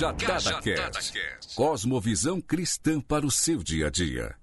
[0.00, 1.54] Cajadada Cast.
[1.54, 4.39] Cosmovisão cristã para o seu dia a dia.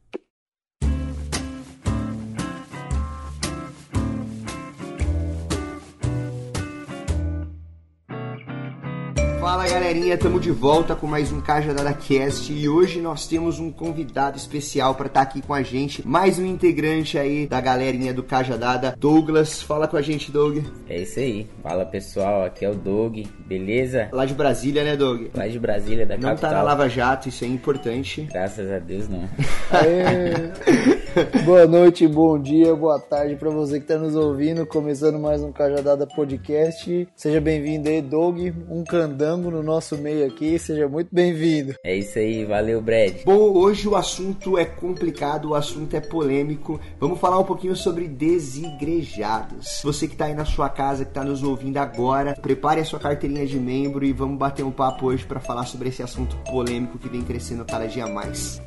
[9.98, 14.38] Galerinha, estamos de volta com mais um Cajadada Cast e hoje nós temos um convidado
[14.38, 18.22] especial para estar tá aqui com a gente, mais um integrante aí da galerinha do
[18.22, 19.62] Cajadada, Douglas.
[19.62, 20.60] Fala com a gente, Doug.
[20.88, 21.48] É isso aí.
[21.64, 24.10] Fala pessoal, aqui é o Doug, beleza?
[24.12, 25.30] Lá de Brasília, né, Doug?
[25.34, 26.52] Lá de Brasília, da não capital.
[26.52, 28.28] Não tá na Lava Jato, isso é importante.
[28.32, 29.28] Graças a Deus, não.
[31.46, 35.52] boa noite, bom dia, boa tarde para você que está nos ouvindo, começando mais um
[35.52, 37.08] Cajadada Podcast.
[37.16, 41.74] Seja bem-vindo aí, Doug, um candango no nosso meio aqui, seja muito bem-vindo.
[41.84, 43.24] É isso aí, valeu, Brad.
[43.26, 46.80] Bom, hoje o assunto é complicado, o assunto é polêmico.
[47.00, 49.82] Vamos falar um pouquinho sobre desigrejados.
[49.84, 53.00] Você que está aí na sua casa, que está nos ouvindo agora, prepare a sua
[53.00, 57.00] carteirinha de membro e vamos bater um papo hoje para falar sobre esse assunto polêmico
[57.00, 58.62] que vem crescendo cada dia mais.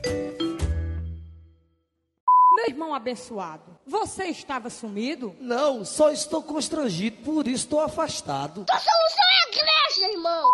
[2.95, 5.35] Abençoado, você estava sumido?
[5.41, 8.65] Não, só estou constrangido, por isso estou afastado.
[8.65, 10.51] Tua solução é a igreja, irmão!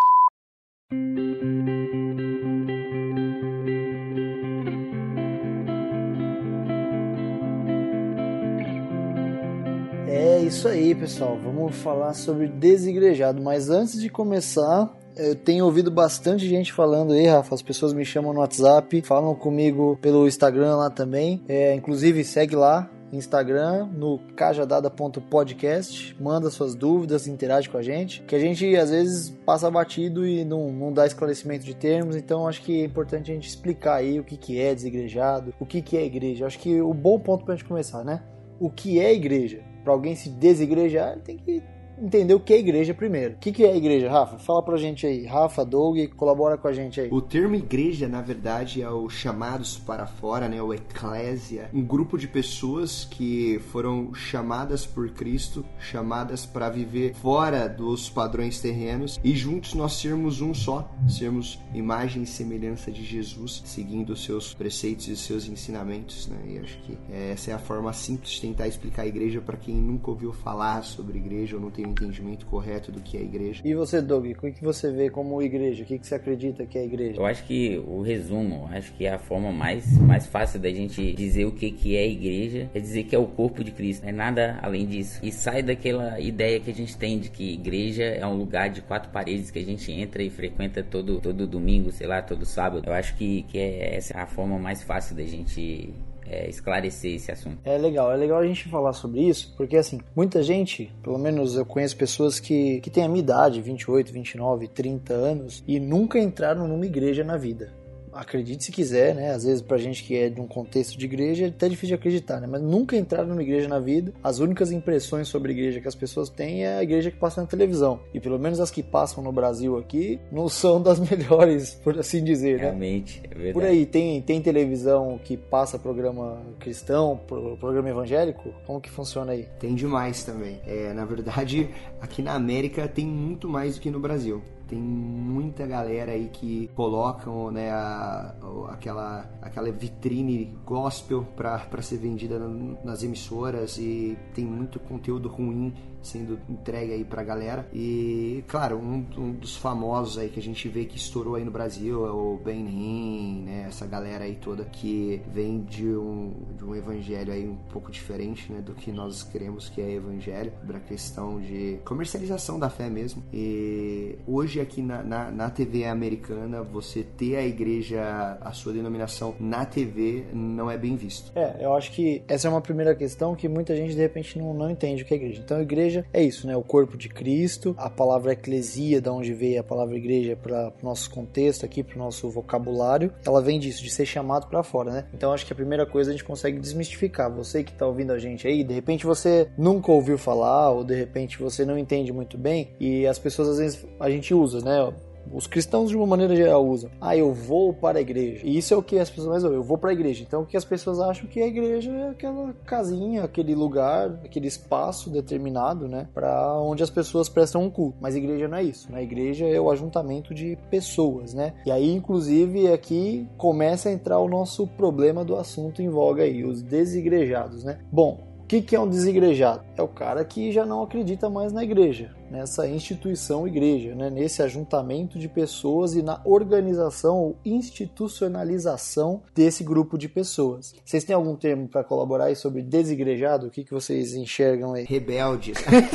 [10.09, 11.37] É isso aí, pessoal.
[11.43, 13.43] Vamos falar sobre desigrejado.
[13.43, 17.55] Mas antes de começar, eu tenho ouvido bastante gente falando aí, Rafa.
[17.55, 21.43] As pessoas me chamam no WhatsApp, falam comigo pelo Instagram lá também.
[21.49, 28.35] É, inclusive, segue lá, Instagram, no cajadada.podcast, manda suas dúvidas, interage com a gente, que
[28.35, 32.63] a gente às vezes passa batido e não, não dá esclarecimento de termos, então acho
[32.63, 35.97] que é importante a gente explicar aí o que, que é desigrejado, o que, que
[35.97, 36.47] é igreja.
[36.47, 38.23] Acho que o bom ponto pra gente começar, né?
[38.59, 39.61] O que é igreja?
[39.85, 41.63] Para alguém se desigrejar, ele tem que
[42.01, 43.35] entender o que é igreja primeiro.
[43.35, 44.39] O que, que é igreja, Rafa?
[44.39, 45.25] Fala pra gente aí.
[45.25, 47.09] Rafa, Doug, colabora com a gente aí.
[47.11, 50.63] O termo igreja, na verdade, é o chamados para fora, né?
[50.63, 51.71] O eclésia.
[51.73, 58.61] Um grupo de pessoas que foram chamadas por Cristo, chamadas para viver fora dos padrões
[58.61, 64.25] terrenos e juntos nós sermos um só, sermos imagem e semelhança de Jesus, seguindo os
[64.25, 66.37] seus preceitos e os seus ensinamentos, né?
[66.47, 69.75] E acho que essa é a forma simples de tentar explicar a igreja para quem
[69.75, 73.63] nunca ouviu falar sobre igreja ou não tem um entendimento correto do que é igreja.
[73.65, 75.83] E você, Doug, o que você vê como igreja?
[75.83, 77.21] O que você acredita que é igreja?
[77.21, 81.13] Eu acho que o resumo, acho que é a forma mais, mais fácil da gente
[81.13, 84.11] dizer o que, que é igreja é dizer que é o corpo de Cristo, não
[84.11, 85.21] é nada além disso.
[85.23, 88.81] E sai daquela ideia que a gente tem de que igreja é um lugar de
[88.83, 92.85] quatro paredes que a gente entra e frequenta todo, todo domingo, sei lá, todo sábado.
[92.87, 95.93] Eu acho que, que é essa a forma mais fácil da gente
[96.29, 97.59] é, esclarecer esse assunto.
[97.65, 101.57] É legal, é legal a gente falar sobre isso, porque assim, muita gente, pelo menos
[101.57, 106.19] eu conheço pessoas que, que têm a minha idade, 28, 29, 30 anos, e nunca
[106.19, 107.73] entraram numa igreja na vida
[108.17, 109.31] acredite se quiser, né?
[109.31, 111.95] Às vezes pra gente que é de um contexto de igreja é até difícil de
[111.95, 112.47] acreditar, né?
[112.51, 114.13] Mas nunca entraram numa igreja na vida.
[114.23, 117.41] As únicas impressões sobre a igreja que as pessoas têm é a igreja que passa
[117.41, 118.01] na televisão.
[118.13, 122.25] E pelo menos as que passam no Brasil aqui não são das melhores, por assim
[122.25, 122.65] dizer, né?
[122.65, 123.53] Realmente, é verdade.
[123.53, 127.21] Por aí, tem, tem televisão que passa programa cristão,
[127.61, 128.55] programa evangélico?
[128.67, 129.49] Como que funciona aí?
[129.59, 130.61] Tem demais também.
[130.67, 131.69] É, na verdade,
[132.01, 136.69] aqui na América tem muito mais do que no Brasil tem muita galera aí que
[136.75, 138.35] colocam né, a,
[138.69, 142.39] aquela, aquela vitrine gospel para ser vendida
[142.85, 145.73] nas emissoras e tem muito conteúdo ruim
[146.07, 147.69] sendo entregue aí pra galera.
[147.73, 151.51] E, claro, um, um, dos famosos aí que a gente vê que estourou aí no
[151.51, 153.65] Brasil é o Ben Hinn, né?
[153.67, 158.53] Essa galera aí toda que vem de um, de um evangelho aí um pouco diferente,
[158.53, 158.61] né?
[158.61, 163.23] Do que nós queremos que é evangelho, da questão de comercialização da fé mesmo.
[163.33, 169.35] E hoje aqui na, na, na TV americana, você ter a igreja, a sua denominação
[169.39, 171.33] na TV não é bem visto.
[171.35, 174.55] É, eu acho que essa é uma primeira questão que muita gente de repente não,
[174.55, 175.43] não entende o que é igreja.
[175.45, 176.57] Então, igreja é isso, né?
[176.57, 177.75] O corpo de Cristo.
[177.79, 181.97] A palavra eclesia, da onde veio a palavra igreja para o nosso contexto aqui, para
[181.97, 185.05] o nosso vocabulário, ela vem disso, de ser chamado para fora, né?
[185.15, 187.31] Então acho que a primeira coisa a gente consegue desmistificar.
[187.33, 190.95] Você que está ouvindo a gente aí, de repente você nunca ouviu falar, ou de
[190.95, 194.93] repente você não entende muito bem, e as pessoas às vezes a gente usa, né?
[195.33, 196.91] os cristãos de uma maneira geral usam.
[197.01, 198.43] Ah, eu vou para a igreja.
[198.45, 199.59] E isso é o que as pessoas mais ouvem.
[199.59, 200.23] Eu vou para a igreja.
[200.27, 204.47] Então o que as pessoas acham que a igreja é aquela casinha, aquele lugar, aquele
[204.47, 207.99] espaço determinado, né, para onde as pessoas prestam um culto.
[208.01, 208.91] Mas igreja não é isso.
[208.91, 209.03] Né?
[209.03, 211.55] Igreja é o ajuntamento de pessoas, né?
[211.65, 216.45] E aí inclusive aqui começa a entrar o nosso problema do assunto em voga aí,
[216.45, 217.79] os desigrejados, né?
[217.91, 219.65] Bom, o que é um desigrejado?
[219.77, 224.11] É o cara que já não acredita mais na igreja nessa instituição igreja, né?
[224.11, 230.75] nesse ajuntamento de pessoas e na organização ou institucionalização desse grupo de pessoas.
[230.85, 233.47] Vocês têm algum termo para colaborar aí sobre desigrejado?
[233.47, 234.85] O que, que vocês enxergam aí?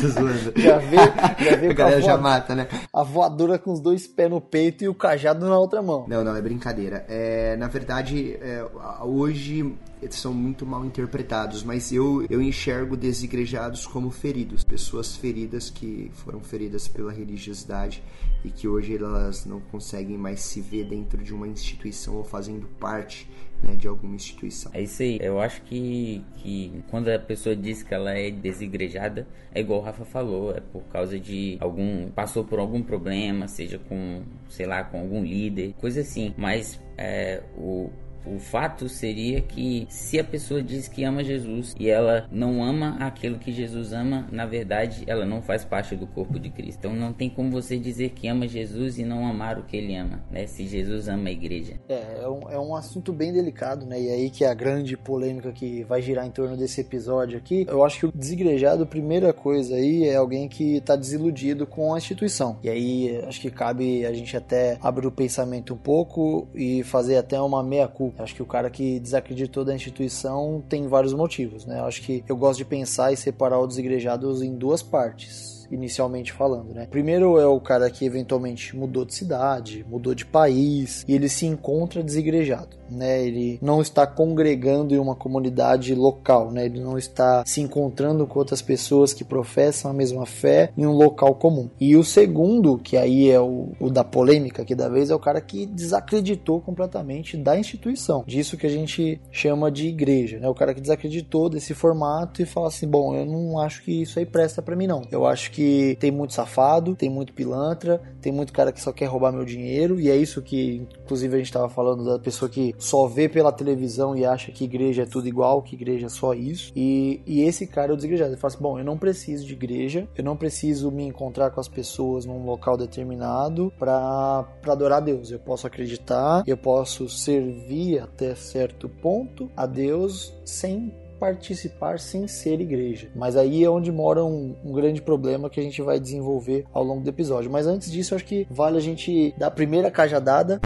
[0.08, 0.52] Zoando.
[0.62, 2.68] Já vê, já vê A com a, galera já mata, né?
[2.94, 6.06] a voadora com os dois pés no peito e o cajado na outra mão.
[6.08, 7.06] Não, não, é brincadeira.
[7.08, 8.66] É, na verdade, é,
[9.02, 15.70] hoje eles são muito mal interpretados, mas eu, eu enxergo desigrejados como feridos, pessoas feridas
[15.70, 18.04] que foram feridas pela religiosidade
[18.44, 22.68] e que hoje elas não conseguem mais se ver dentro de uma instituição ou fazendo
[22.80, 23.28] parte
[23.62, 24.72] né, de alguma instituição.
[24.74, 25.20] É isso aí.
[25.22, 29.84] Eu acho que, que quando a pessoa diz que ela é desigrejada, é igual o
[29.84, 32.10] Rafa falou, é por causa de algum.
[32.10, 36.34] passou por algum problema, seja com, sei lá, com algum líder, coisa assim.
[36.38, 37.90] Mas é, o.
[38.26, 42.98] O fato seria que se a pessoa diz que ama Jesus e ela não ama
[43.00, 46.80] aquilo que Jesus ama, na verdade ela não faz parte do corpo de Cristo.
[46.80, 49.96] Então não tem como você dizer que ama Jesus e não amar o que ele
[49.96, 50.46] ama, né?
[50.48, 51.76] Se Jesus ama a igreja.
[51.90, 54.00] É, é um, é um assunto bem delicado, né?
[54.00, 57.66] E aí que é a grande polêmica que vai girar em torno desse episódio aqui.
[57.68, 61.94] Eu acho que o desigrejado, a primeira coisa aí, é alguém que tá desiludido com
[61.94, 62.58] a instituição.
[62.64, 67.18] E aí acho que cabe a gente até abrir o pensamento um pouco e fazer
[67.18, 68.11] até uma meia-culpa.
[68.18, 71.80] Acho que o cara que desacreditou da instituição tem vários motivos, né?
[71.80, 76.34] Eu acho que eu gosto de pensar e separar o desigrejado em duas partes inicialmente
[76.34, 76.86] falando, né?
[76.90, 81.46] Primeiro é o cara que eventualmente mudou de cidade, mudou de país e ele se
[81.46, 83.24] encontra desigrejado, né?
[83.26, 86.66] Ele não está congregando em uma comunidade local, né?
[86.66, 90.92] Ele não está se encontrando com outras pessoas que professam a mesma fé em um
[90.92, 91.70] local comum.
[91.80, 95.20] E o segundo, que aí é o, o da polêmica aqui da vez, é o
[95.20, 100.48] cara que desacreditou completamente da instituição, disso que a gente chama de igreja, né?
[100.48, 104.20] O cara que desacreditou desse formato e fala assim, bom, eu não acho que isso
[104.20, 105.02] aí presta para mim não.
[105.12, 109.06] Eu acho que tem muito safado, tem muito pilantra, tem muito cara que só quer
[109.06, 112.76] roubar meu dinheiro, e é isso que, inclusive, a gente tava falando da pessoa que
[112.82, 116.34] só vê pela televisão e acha que igreja é tudo igual, que igreja é só
[116.34, 116.74] isso.
[116.76, 118.32] E, e esse cara é o desigrejado.
[118.32, 121.60] Ele fala assim: bom, eu não preciso de igreja, eu não preciso me encontrar com
[121.60, 125.32] as pessoas num local determinado para adorar a Deus.
[125.32, 132.60] Eu posso acreditar, eu posso servir até certo ponto a Deus sem participar sem ser
[132.60, 133.12] igreja.
[133.16, 136.84] Mas aí é onde mora um, um, grande problema que a gente vai desenvolver ao
[136.84, 137.52] longo do episódio.
[137.52, 140.60] Mas antes disso, acho que vale a gente dar a primeira cajadada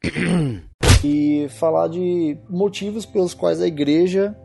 [1.02, 4.36] e falar de motivos pelos quais a igreja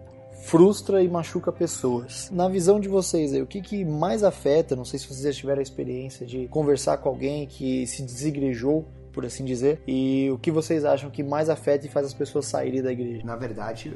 [0.46, 2.30] frustra e machuca pessoas.
[2.32, 4.76] Na visão de vocês aí, o que, que mais afeta?
[4.76, 8.86] Não sei se vocês já tiveram a experiência de conversar com alguém que se desigrejou
[9.12, 9.82] por assim dizer.
[9.88, 13.26] E o que vocês acham que mais afeta e faz as pessoas saírem da igreja?
[13.26, 13.94] Na verdade,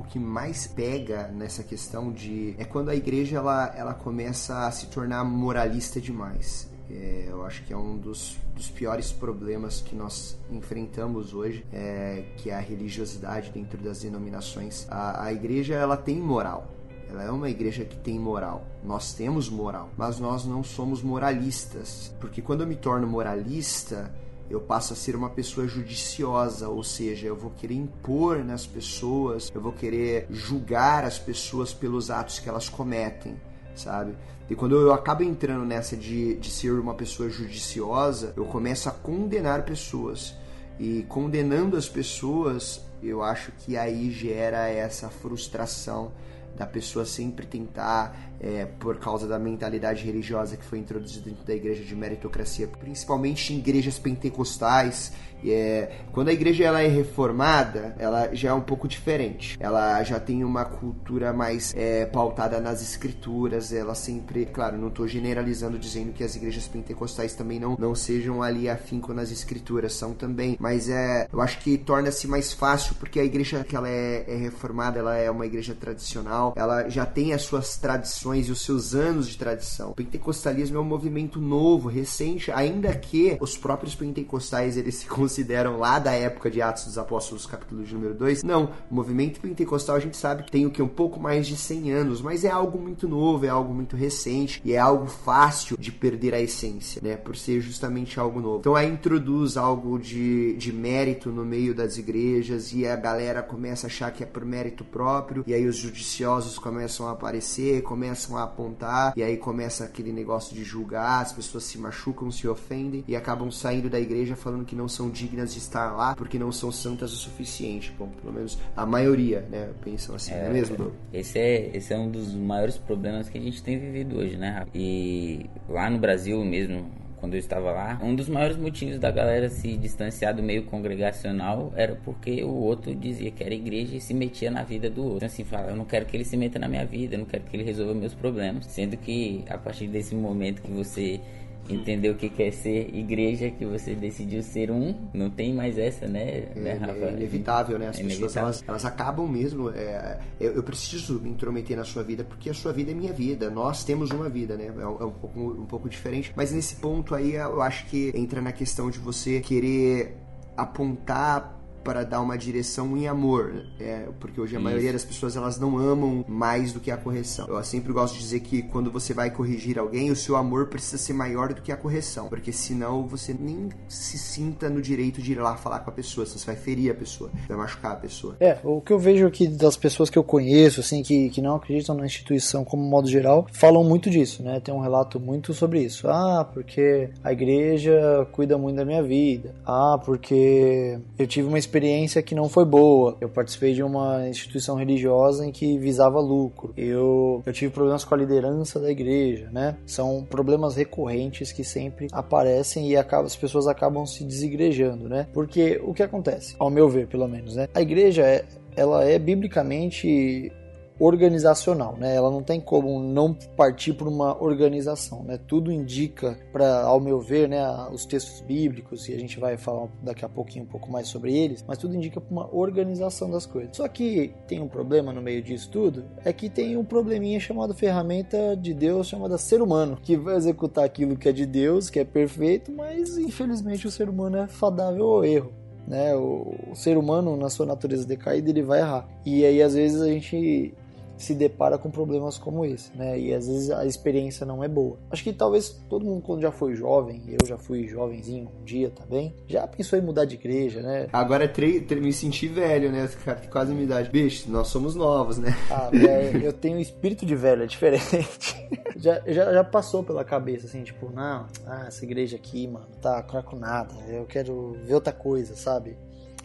[0.00, 4.70] o que mais pega nessa questão de é quando a igreja ela, ela começa a
[4.70, 6.71] se tornar moralista demais.
[6.94, 12.24] É, eu acho que é um dos, dos, piores problemas que nós enfrentamos hoje, é,
[12.36, 14.86] que é a religiosidade dentro das denominações.
[14.90, 16.70] A, a igreja ela tem moral,
[17.08, 18.66] ela é uma igreja que tem moral.
[18.84, 24.12] Nós temos moral, mas nós não somos moralistas, porque quando eu me torno moralista
[24.50, 29.50] eu passo a ser uma pessoa judiciosa, ou seja, eu vou querer impor nas pessoas,
[29.54, 33.40] eu vou querer julgar as pessoas pelos atos que elas cometem,
[33.74, 34.14] sabe?
[34.52, 38.92] E quando eu acabo entrando nessa de, de ser uma pessoa judiciosa, eu começo a
[38.92, 40.34] condenar pessoas.
[40.78, 46.12] E condenando as pessoas, eu acho que aí gera essa frustração
[46.54, 51.54] da pessoa sempre tentar, é, por causa da mentalidade religiosa que foi introduzida dentro da
[51.54, 55.14] igreja de meritocracia, principalmente em igrejas pentecostais.
[55.50, 59.56] É, quando a igreja ela é reformada, ela já é um pouco diferente.
[59.60, 63.72] Ela já tem uma cultura mais é, pautada nas escrituras.
[63.72, 68.42] Ela sempre, claro, não estou generalizando dizendo que as igrejas pentecostais também não, não sejam
[68.42, 70.56] ali afinco nas escrituras, são também.
[70.60, 74.36] Mas é, eu acho que torna-se mais fácil porque a igreja que ela é, é
[74.36, 78.94] reformada, ela é uma igreja tradicional, ela já tem as suas tradições e os seus
[78.94, 79.90] anos de tradição.
[79.90, 85.78] O pentecostalismo é um movimento novo, recente, ainda que os próprios pentecostais eles se consideram
[85.78, 88.42] lá da época de Atos dos Apóstolos, capítulo de número 2.
[88.42, 91.56] Não, o movimento pentecostal a gente sabe que tem o que um pouco mais de
[91.56, 95.78] 100 anos, mas é algo muito novo, é algo muito recente e é algo fácil
[95.78, 98.58] de perder a essência, né, por ser justamente algo novo.
[98.58, 103.86] Então aí introduz algo de, de mérito no meio das igrejas e a galera começa
[103.86, 108.36] a achar que é por mérito próprio e aí os judiciosos começam a aparecer, começam
[108.36, 113.02] a apontar e aí começa aquele negócio de julgar, as pessoas se machucam, se ofendem
[113.08, 116.50] e acabam saindo da igreja falando que não são dignas de estar lá porque não
[116.50, 117.94] são santas o suficiente.
[117.98, 119.70] Bom, pelo menos a maioria, né?
[119.84, 120.92] Pensam assim, é, não é mesmo, Doug?
[121.12, 124.50] Esse é, esse é um dos maiores problemas que a gente tem vivido hoje, né,
[124.50, 124.70] Rafa?
[124.74, 129.48] E lá no Brasil mesmo, quando eu estava lá, um dos maiores motivos da galera
[129.48, 134.12] se distanciar do meio congregacional era porque o outro dizia que era igreja e se
[134.12, 135.16] metia na vida do outro.
[135.18, 137.26] Então, assim, fala, eu não quero que ele se meta na minha vida, eu não
[137.26, 138.66] quero que ele resolva meus problemas.
[138.66, 141.20] Sendo que a partir desse momento que você
[141.68, 146.06] entendeu o que quer ser igreja, que você decidiu ser um, não tem mais essa,
[146.06, 146.92] né, é, né Rafa?
[146.92, 147.88] É inevitável, né?
[147.88, 152.02] As é pessoas, elas, elas acabam mesmo, é, eu, eu, preciso me intrometer na sua
[152.02, 154.72] vida, porque a sua vida é minha vida, nós temos uma vida, né?
[154.76, 158.40] É, é um, pouco, um pouco diferente, mas nesse ponto aí eu acho que entra
[158.40, 160.16] na questão de você querer
[160.56, 164.64] apontar para dar uma direção em amor, é, porque hoje a Isso.
[164.64, 167.46] maioria das pessoas elas não amam mais do que a correção.
[167.48, 170.98] Eu sempre gosto de dizer que quando você vai corrigir alguém, o seu amor precisa
[170.98, 175.32] ser maior do que a correção, porque senão você nem se sinta no direito de
[175.32, 178.36] ir lá falar com a pessoa, você vai ferir a pessoa, vai machucar a pessoa.
[178.40, 181.56] É, o que eu vejo aqui das pessoas que eu conheço, assim, que, que não
[181.56, 184.60] acreditam na instituição como modo geral, falam muito disso, né?
[184.60, 186.08] Tem um relato muito sobre isso.
[186.08, 189.54] Ah, porque a igreja cuida muito da minha vida.
[189.66, 193.16] Ah, porque eu tive uma experiência experiência que não foi boa.
[193.20, 196.74] Eu participei de uma instituição religiosa em que visava lucro.
[196.76, 199.76] Eu, eu tive problemas com a liderança da igreja, né?
[199.86, 205.26] São problemas recorrentes que sempre aparecem e as pessoas acabam se desigrejando, né?
[205.32, 207.68] Porque o que acontece, ao meu ver, pelo menos, né?
[207.74, 208.44] A igreja é,
[208.76, 210.52] ela é biblicamente
[210.98, 212.14] organizacional, né?
[212.14, 215.38] Ela não tem como não partir por uma organização, né?
[215.46, 217.60] Tudo indica para, ao meu ver, né,
[217.92, 221.36] os textos bíblicos e a gente vai falar daqui a pouquinho um pouco mais sobre
[221.36, 223.76] eles, mas tudo indica para uma organização das coisas.
[223.76, 227.74] Só que tem um problema no meio disso tudo, é que tem um probleminha chamado
[227.74, 231.98] ferramenta de Deus chamada ser humano, que vai executar aquilo que é de Deus, que
[231.98, 235.52] é perfeito, mas infelizmente o ser humano é fadável ao erro.
[235.84, 239.08] Né, o, o ser humano, na sua natureza decaída, ele vai errar.
[239.26, 240.72] E aí, às vezes, a gente
[241.16, 243.18] se depara com problemas como esse, né?
[243.18, 244.98] E às vezes a experiência não é boa.
[245.10, 248.90] Acho que talvez todo mundo quando já foi jovem, eu já fui jovenzinho um dia
[248.90, 251.08] também, já pensou em mudar de igreja, né?
[251.12, 253.08] Agora é me senti velho, né?
[253.24, 254.10] Cara, quase minha idade.
[254.10, 255.54] Bicho, nós somos novos, né?
[255.70, 258.56] Ah, é, eu tenho espírito de velho, é diferente.
[258.96, 263.22] já, já, já passou pela cabeça, assim, tipo, não, ah, essa igreja aqui, mano, tá
[263.22, 265.96] com nada, eu quero ver outra coisa, sabe?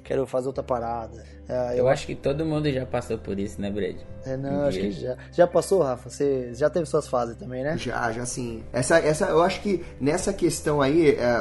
[0.08, 1.26] quero fazer outra parada.
[1.50, 3.96] É, eu, eu acho que todo mundo já passou por isso, né, Brad?
[4.26, 5.16] É, não, um acho que já.
[5.32, 6.10] Já passou, Rafa?
[6.10, 7.78] Você já teve suas fases também, né?
[7.78, 8.64] Já, já sim.
[8.74, 11.38] Essa, essa, eu acho que nessa questão aí, é,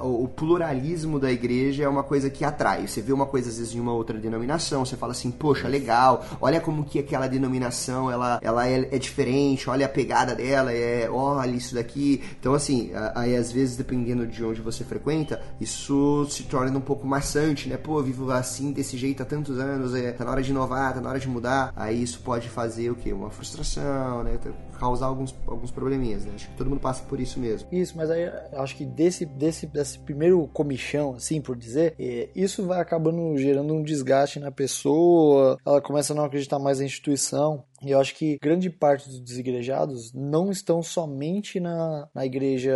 [0.00, 2.86] o, pluralismo da igreja é uma coisa que atrai.
[2.86, 6.24] Você vê uma coisa, às vezes, em uma outra denominação, você fala assim, poxa, legal,
[6.40, 11.08] olha como que aquela denominação, ela, ela é, é diferente, olha a pegada dela, é,
[11.08, 12.22] olha isso daqui.
[12.38, 17.06] Então, assim, aí às vezes, dependendo de onde você frequenta, isso se torna um pouco
[17.06, 17.78] maçante, né?
[17.78, 21.08] Pô, vivo assim, desse jeito tantos anos, é, tá na hora de inovar, tá na
[21.08, 21.72] hora de mudar.
[21.76, 23.12] Aí isso pode fazer o quê?
[23.12, 24.38] Uma frustração, né?
[24.78, 26.32] Causar alguns, alguns probleminhas, né?
[26.34, 27.68] Acho que todo mundo passa por isso mesmo.
[27.70, 32.66] Isso, mas aí acho que desse, desse, desse primeiro comichão, assim, por dizer, é, isso
[32.66, 37.62] vai acabando gerando um desgaste na pessoa, ela começa a não acreditar mais na instituição.
[37.82, 42.74] E eu acho que grande parte dos desigrejados não estão somente na, na igreja,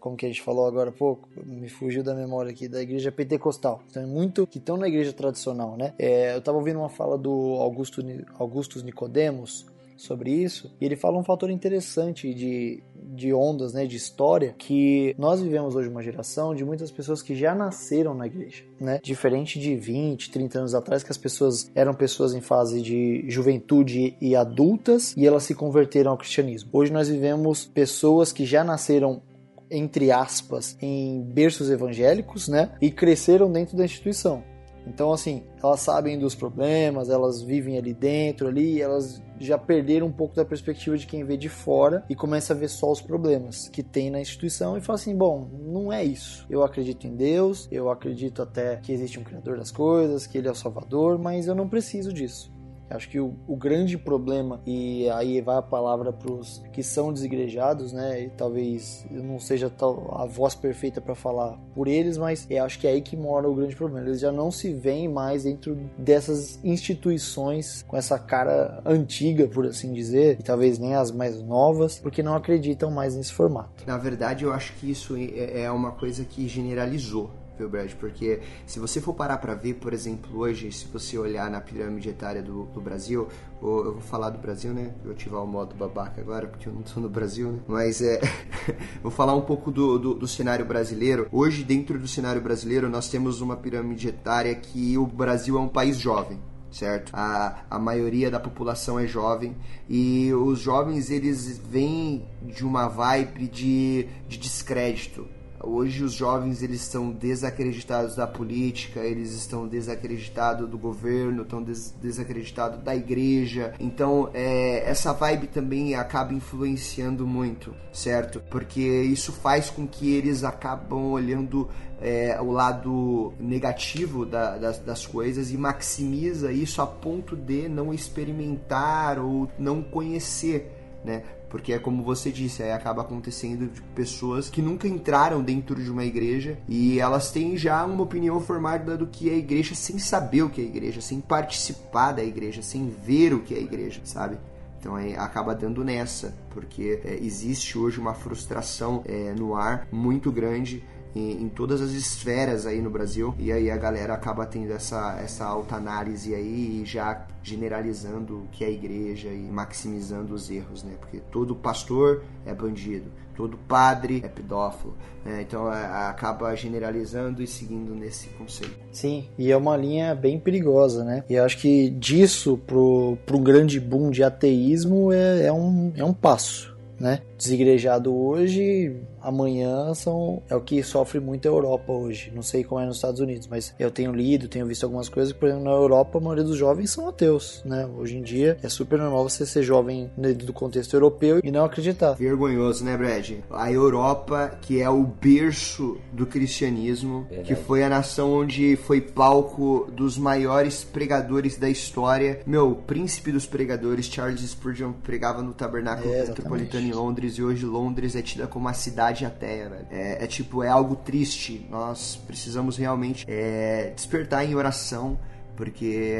[0.00, 3.12] como que a gente falou agora há pouco, me fugiu da memória aqui, da igreja
[3.12, 3.80] pentecostal.
[3.88, 5.94] Então é muito que estão na igreja tradicional, né?
[5.98, 8.02] É, eu estava ouvindo uma fala do Augusto,
[8.38, 9.66] Augustus Nicodemos,
[9.96, 15.14] sobre isso, e ele fala um fator interessante de, de ondas, né, de história, que
[15.18, 19.00] nós vivemos hoje uma geração de muitas pessoas que já nasceram na igreja, né?
[19.02, 24.16] Diferente de 20, 30 anos atrás, que as pessoas eram pessoas em fase de juventude
[24.20, 26.70] e adultas e elas se converteram ao cristianismo.
[26.72, 29.22] Hoje nós vivemos pessoas que já nasceram
[29.70, 32.70] entre aspas, em berços evangélicos, né?
[32.80, 34.44] E cresceram dentro da instituição.
[34.86, 40.12] Então, assim, elas sabem dos problemas, elas vivem ali dentro, ali, elas já perderam um
[40.12, 43.68] pouco da perspectiva de quem vê de fora e começa a ver só os problemas
[43.68, 46.46] que tem na instituição e fala assim: bom, não é isso.
[46.48, 50.48] Eu acredito em Deus, eu acredito até que existe um Criador das coisas, que Ele
[50.48, 52.55] é o Salvador, mas eu não preciso disso.
[52.88, 57.12] Acho que o, o, grande problema, e aí vai a palavra para os que são
[57.12, 58.24] desigrejados, né?
[58.24, 59.72] E talvez eu não seja
[60.12, 63.48] a voz perfeita para falar por eles, mas eu acho que é aí que mora
[63.48, 64.06] o grande problema.
[64.06, 69.92] Eles já não se veem mais dentro dessas instituições com essa cara antiga, por assim
[69.92, 73.84] dizer, e talvez nem as mais novas, porque não acreditam mais nesse formato.
[73.86, 77.92] Na verdade, eu acho que isso é, é uma coisa que generalizou viu, Brad?
[77.94, 82.08] Porque se você for parar para ver, por exemplo, hoje, se você olhar na pirâmide
[82.08, 83.28] etária do, do Brasil,
[83.60, 84.94] ou eu vou falar do Brasil, né?
[85.02, 87.60] Vou ativar o modo babaca agora, porque eu não tô no Brasil, né?
[87.66, 88.20] Mas é.
[89.02, 91.26] vou falar um pouco do, do, do, cenário brasileiro.
[91.32, 95.68] Hoje, dentro do cenário brasileiro, nós temos uma pirâmide etária que o Brasil é um
[95.68, 96.38] país jovem
[96.76, 97.10] certo?
[97.14, 99.56] A, a maioria da população é jovem
[99.88, 105.26] e os jovens eles vêm de uma vibe de, de descrédito,
[105.62, 111.94] Hoje os jovens eles estão desacreditados da política, eles estão desacreditados do governo, estão des
[112.00, 113.74] desacreditados da igreja.
[113.80, 118.40] Então é, essa vibe também acaba influenciando muito, certo?
[118.50, 121.68] Porque isso faz com que eles acabam olhando
[122.00, 127.92] é, o lado negativo da, das, das coisas e maximiza isso a ponto de não
[127.92, 131.22] experimentar ou não conhecer né?
[131.48, 135.90] Porque é como você disse, aí acaba acontecendo de pessoas que nunca entraram dentro de
[135.90, 140.42] uma igreja e elas têm já uma opinião formada do que é igreja sem saber
[140.42, 144.00] o que é igreja, sem participar da igreja, sem ver o que é a igreja,
[144.04, 144.38] sabe?
[144.80, 150.30] Então aí acaba dando nessa, porque é, existe hoje uma frustração é, no ar muito
[150.30, 150.84] grande
[151.16, 153.34] em, em, todas as esferas aí no Brasil.
[153.38, 158.48] E aí a galera acaba tendo essa, essa alta análise aí e já generalizando o
[158.52, 160.94] que é a igreja e maximizando os erros, né?
[161.00, 164.94] Porque todo pastor é bandido, todo padre é pedófilo,
[165.24, 165.42] né?
[165.42, 168.74] Então é, acaba generalizando e seguindo nesse conceito.
[168.90, 171.24] Sim, e é uma linha bem perigosa, né?
[171.30, 176.12] E acho que disso pro, pro grande boom de ateísmo é, é, um, é um
[176.12, 177.20] passo, né?
[177.38, 182.32] Desigrejado hoje amanhã são é o que sofre muito a Europa hoje.
[182.34, 185.32] Não sei como é nos Estados Unidos, mas eu tenho lido, tenho visto algumas coisas
[185.32, 187.88] por exemplo, na Europa a maioria dos jovens são ateus, né?
[187.96, 191.64] Hoje em dia é super normal você ser jovem dentro do contexto europeu e não
[191.64, 192.12] acreditar.
[192.14, 193.32] Vergonhoso, né, Brad?
[193.50, 197.48] A Europa, que é o berço do cristianismo, Verdade.
[197.48, 202.40] que foi a nação onde foi palco dos maiores pregadores da história.
[202.46, 207.64] Meu, príncipe dos pregadores, Charles Spurgeon pregava no Tabernáculo é, Metropolitano em Londres e hoje
[207.64, 209.86] Londres é tida como a cidade cidade ateia, velho.
[209.90, 211.66] É, é, tipo, é algo triste.
[211.70, 215.18] Nós precisamos realmente é, despertar em oração
[215.56, 216.18] porque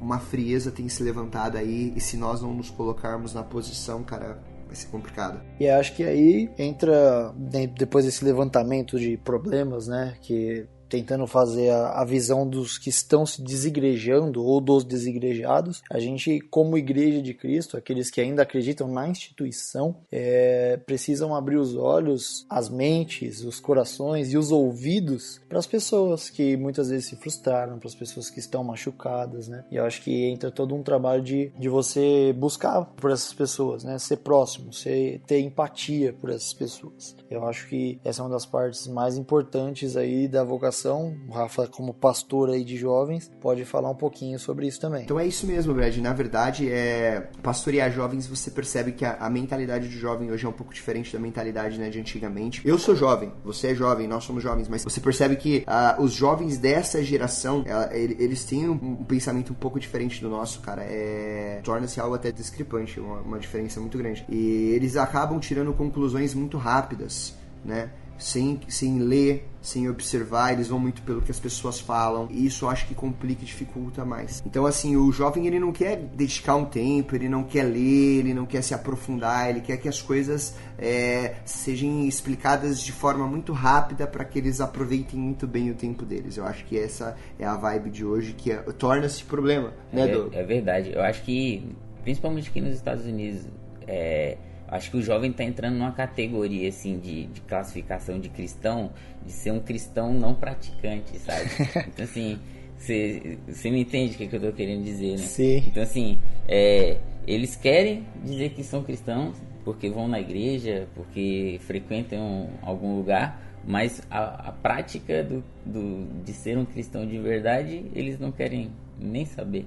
[0.00, 4.42] uma frieza tem se levantado aí e se nós não nos colocarmos na posição, cara,
[4.66, 5.40] vai ser complicado.
[5.60, 7.32] E acho que aí entra
[7.78, 13.26] depois desse levantamento de problemas, né, que tentando fazer a, a, visão dos que estão
[13.26, 15.82] se desigrejando ou dos desigrejados.
[15.90, 21.56] A gente, como Igreja de Cristo, aqueles que ainda acreditam na instituição, é, precisam abrir
[21.56, 27.06] os olhos, as mentes, os corações e os ouvidos para as pessoas que muitas vezes
[27.06, 29.64] se frustraram, para as pessoas que estão machucadas, né?
[29.72, 33.82] E eu acho que entra todo um trabalho de, de você buscar por essas pessoas,
[33.82, 33.98] né?
[33.98, 37.16] Ser próximo, ser, ter empatia por essas pessoas.
[37.28, 41.66] Eu acho que essa é uma das partes mais importantes aí da vocação o Rafa,
[41.66, 45.04] como pastor aí de jovens, pode falar um pouquinho sobre isso também.
[45.04, 45.96] Então é isso mesmo, Brad.
[45.98, 50.48] Na verdade, é pastorear jovens, você percebe que a, a mentalidade de jovem hoje é
[50.48, 52.66] um pouco diferente da mentalidade né, de antigamente.
[52.66, 56.12] Eu sou jovem, você é jovem, nós somos jovens, mas você percebe que uh, os
[56.12, 60.82] jovens dessa geração, eles têm um, um, pensamento um pouco diferente do nosso, cara.
[60.84, 61.60] É...
[61.62, 64.24] Torna-se algo até discrepante, uma, uma diferença muito grande.
[64.28, 67.90] E eles acabam tirando conclusões muito rápidas, né?
[68.18, 72.66] Sem, sem ler, sem observar, eles vão muito pelo que as pessoas falam, e isso
[72.66, 74.42] eu acho que complica e dificulta mais.
[74.44, 78.34] Então, assim, o jovem ele não quer dedicar um tempo, ele não quer ler, ele
[78.34, 83.54] não quer se aprofundar, ele quer que as coisas é, sejam explicadas de forma muito
[83.54, 86.36] rápida para que eles aproveitem muito bem o tempo deles.
[86.36, 90.40] Eu acho que essa é a vibe de hoje que é, torna-se problema, né, é,
[90.40, 90.92] É verdade.
[90.92, 93.46] Eu acho que, principalmente aqui nos Estados Unidos,
[93.86, 94.36] é
[94.74, 98.90] Acho que o jovem está entrando numa categoria assim de, de, classificação de cristão,
[99.24, 101.48] de ser um cristão não praticante, sabe?
[101.94, 102.40] Então assim,
[102.76, 105.18] você me entende o que, que eu estou querendo dizer, né?
[105.18, 105.58] Sim.
[105.68, 112.50] Então assim, é, eles querem dizer que são cristãos porque vão na igreja, porque frequentam
[112.60, 118.18] algum lugar, mas a, a prática do, do, de ser um cristão de verdade eles
[118.18, 119.66] não querem nem saber.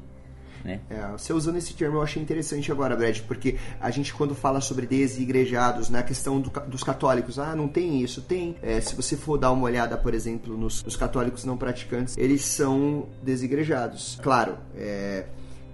[0.68, 0.82] Né?
[0.90, 4.60] É, você usando esse termo eu achei interessante agora, Brad, porque a gente quando fala
[4.60, 8.58] sobre desigrejados, né, a questão do, dos católicos, ah, não tem isso, tem.
[8.62, 12.44] É, se você for dar uma olhada, por exemplo, nos, nos católicos não praticantes, eles
[12.44, 14.20] são desigrejados.
[14.22, 15.28] Claro, é,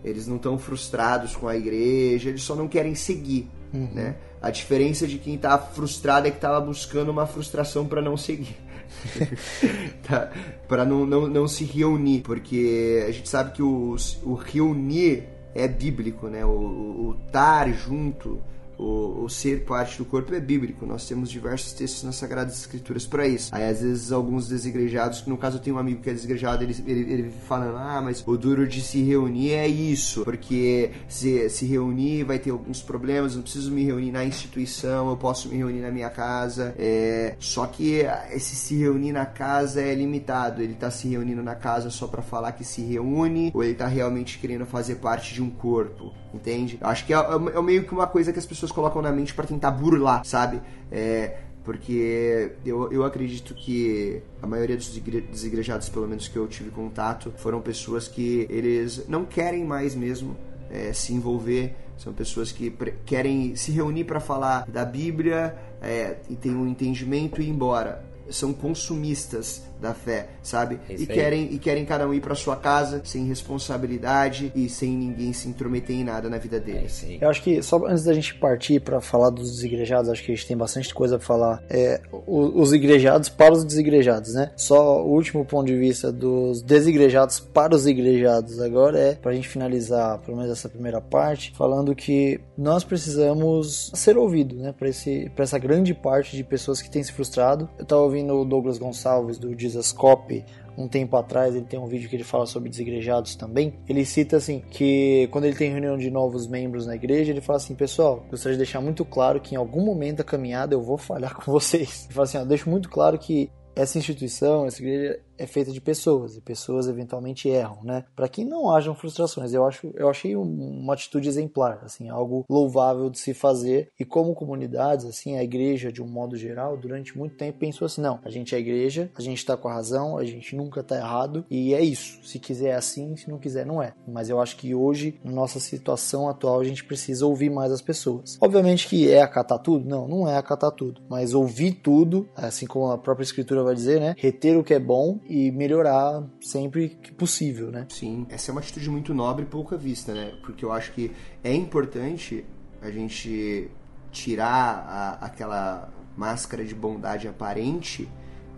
[0.03, 3.89] eles não estão frustrados com a igreja, eles só não querem seguir, uhum.
[3.95, 4.15] né?
[4.39, 8.55] A diferença de quem está frustrado é que estava buscando uma frustração para não seguir.
[10.07, 10.31] tá?
[10.67, 15.67] Para não, não, não se reunir, porque a gente sabe que o, o reunir é
[15.67, 16.45] bíblico, né?
[16.45, 18.41] O, estar junto
[18.77, 20.85] o, o, ser parte do corpo é bíblico.
[20.85, 23.53] Nós temos diversos textos nas Sagradas Escrituras para isso.
[23.53, 26.75] Aí, às vezes, alguns desigrejados, no caso eu tenho um amigo que é desigrejado, ele,
[26.85, 31.65] ele, ele falando, ah, mas o duro de se reunir é isso, porque se, se
[31.65, 35.81] reunir vai ter alguns problemas, não preciso me reunir na instituição, eu posso me reunir
[35.81, 36.73] na minha casa.
[36.77, 40.61] É, só que esse se reunir na casa é limitado.
[40.61, 43.87] Ele tá se reunindo na casa só para falar que se reúne, ou ele tá
[43.87, 46.77] realmente querendo fazer parte de um corpo, entende?
[46.81, 49.33] Acho que é, é, é meio que uma coisa que as pessoas colocam na mente
[49.33, 50.61] para tentar burlar, sabe?
[50.91, 56.69] É, porque eu, eu acredito que a maioria dos desigrejados, pelo menos que eu tive
[56.69, 60.35] contato, foram pessoas que eles não querem mais mesmo
[60.69, 62.69] é, se envolver, são pessoas que
[63.05, 68.03] querem se reunir para falar da Bíblia é, e tem um entendimento e ir embora.
[68.29, 70.79] São consumistas, da fé, sabe?
[70.89, 74.89] É e querem e querem cada um ir para sua casa sem responsabilidade e sem
[74.89, 77.05] ninguém se intrometer em nada na vida deles.
[77.07, 80.31] É Eu acho que só antes da gente partir para falar dos desigrejados, acho que
[80.31, 81.63] a gente tem bastante coisa para falar.
[81.69, 84.51] É, os igrejados para os desigrejados, né?
[84.55, 89.35] Só o último ponto de vista dos desigrejados para os igrejados agora é para a
[89.35, 94.71] gente finalizar, pelo menos essa primeira parte, falando que nós precisamos ser ouvidos, né?
[94.71, 97.69] Para esse para essa grande parte de pessoas que têm se frustrado.
[97.77, 100.43] Eu tava ouvindo o Douglas Gonçalves do Jesus Cop
[100.77, 103.79] um tempo atrás, ele tem um vídeo que ele fala sobre desigrejados também.
[103.87, 107.57] Ele cita assim que quando ele tem reunião de novos membros na igreja, ele fala
[107.57, 110.97] assim: "Pessoal, gostaria de deixar muito claro que em algum momento da caminhada eu vou
[110.97, 112.05] falhar com vocês".
[112.05, 115.81] Ele fala assim: ó, "Deixo muito claro que essa instituição, essa igreja é feita de
[115.81, 118.05] pessoas e pessoas eventualmente erram, né?
[118.15, 119.53] Para que não hajam frustrações.
[119.53, 123.89] Eu acho, eu achei uma atitude exemplar, assim, algo louvável de se fazer.
[123.99, 128.01] E como comunidades, assim, a igreja de um modo geral, durante muito tempo pensou assim,
[128.01, 130.97] não, a gente é igreja, a gente tá com a razão, a gente nunca tá
[130.97, 132.19] errado e é isso.
[132.23, 133.93] Se quiser é assim, se não quiser não é.
[134.07, 137.81] Mas eu acho que hoje, na nossa situação atual, a gente precisa ouvir mais as
[137.81, 138.37] pessoas.
[138.41, 139.87] Obviamente que é acatar tudo?
[139.87, 143.99] Não, não é acatar tudo, mas ouvir tudo, assim como a própria escritura vai dizer,
[143.99, 144.15] né?
[144.17, 147.85] Reter o que é bom e melhorar sempre que possível, né?
[147.89, 150.33] Sim, essa é uma atitude muito nobre e pouca vista, né?
[150.41, 151.11] Porque eu acho que
[151.43, 152.45] é importante
[152.81, 153.69] a gente
[154.11, 158.07] tirar a, aquela máscara de bondade aparente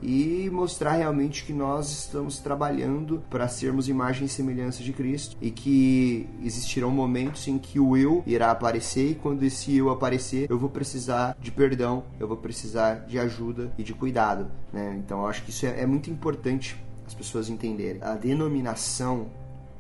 [0.06, 5.50] e mostrar realmente que nós estamos trabalhando para sermos imagem e semelhança de Cristo e
[5.50, 10.60] que existirão momentos em que o eu irá aparecer e quando esse eu aparecer eu
[10.60, 14.96] vou precisar de perdão, eu vou precisar de ajuda e de cuidado, né?
[14.98, 18.02] Então eu acho que isso é, é muito importante as pessoas entenderem.
[18.02, 19.28] A denominação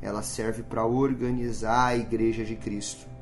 [0.01, 3.14] ela serve para organizar a igreja de Cristo.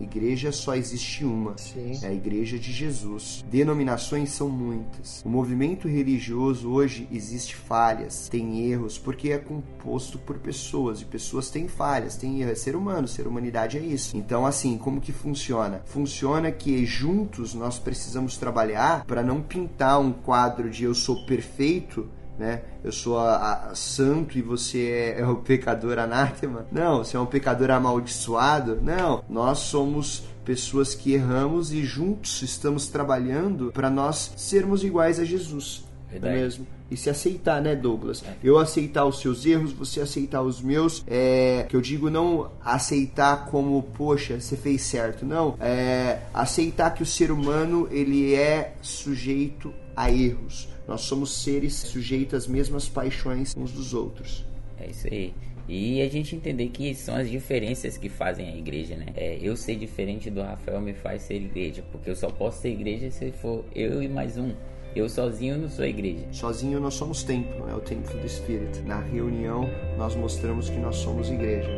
[0.00, 1.98] Igreja só existe uma, Sim.
[2.02, 3.44] é a Igreja de Jesus.
[3.50, 5.22] Denominações são muitas.
[5.24, 11.50] O movimento religioso hoje existe falhas, tem erros, porque é composto por pessoas e pessoas
[11.50, 14.16] têm falhas, tem erro, é ser humano, ser humanidade é isso.
[14.16, 15.82] Então, assim, como que funciona?
[15.86, 22.08] Funciona que juntos nós precisamos trabalhar para não pintar um quadro de eu sou perfeito
[22.38, 22.62] né?
[22.84, 26.66] Eu sou a, a, santo e você é, é o pecador anátema.
[26.70, 28.78] Não, você é um pecador amaldiçoado.
[28.80, 35.24] Não, nós somos pessoas que erramos e juntos estamos trabalhando para nós sermos iguais a
[35.24, 35.84] Jesus.
[36.08, 36.34] É Verdade.
[36.34, 36.66] É mesmo?
[36.90, 38.24] E se aceitar, né, Douglas?
[38.26, 38.34] É.
[38.42, 41.04] Eu aceitar os seus erros, você aceitar os meus.
[41.06, 45.26] É, que eu digo não aceitar como, poxa, você fez certo.
[45.26, 45.54] Não.
[45.60, 52.34] É aceitar que o ser humano ele é sujeito a erros nós somos seres sujeitos
[52.34, 54.42] às mesmas paixões uns dos outros.
[54.80, 55.34] É isso aí.
[55.68, 59.06] E a gente entender que são as diferenças que fazem a igreja, né?
[59.14, 62.70] É, eu ser diferente do Rafael me faz ser igreja, porque eu só posso ser
[62.70, 64.54] igreja se for eu e mais um.
[64.96, 66.24] Eu sozinho não sou igreja.
[66.32, 68.82] Sozinho nós somos templo, é o templo do Espírito.
[68.84, 71.68] Na reunião nós mostramos que nós somos igreja.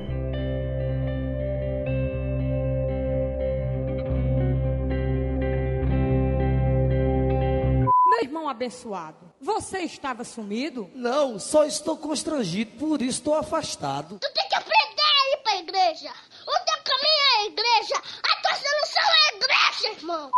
[8.51, 9.33] Abençoado.
[9.41, 10.91] Você estava sumido?
[10.95, 14.19] Não, só estou constrangido, por isso estou afastado.
[14.19, 16.11] Tu tem que aprender a ir para a igreja.
[16.43, 17.97] O teu caminho é a igreja.
[17.97, 20.31] A tua solução é a igreja, irmão.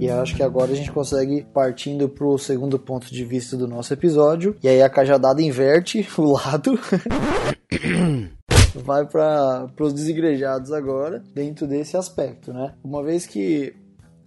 [0.00, 3.90] E acho que agora a gente consegue partindo pro segundo ponto de vista do nosso
[3.94, 4.54] episódio.
[4.62, 6.78] E aí a cajadada inverte o lado.
[8.74, 12.74] vai para os desigrejados agora, dentro desse aspecto, né?
[12.82, 13.74] Uma vez que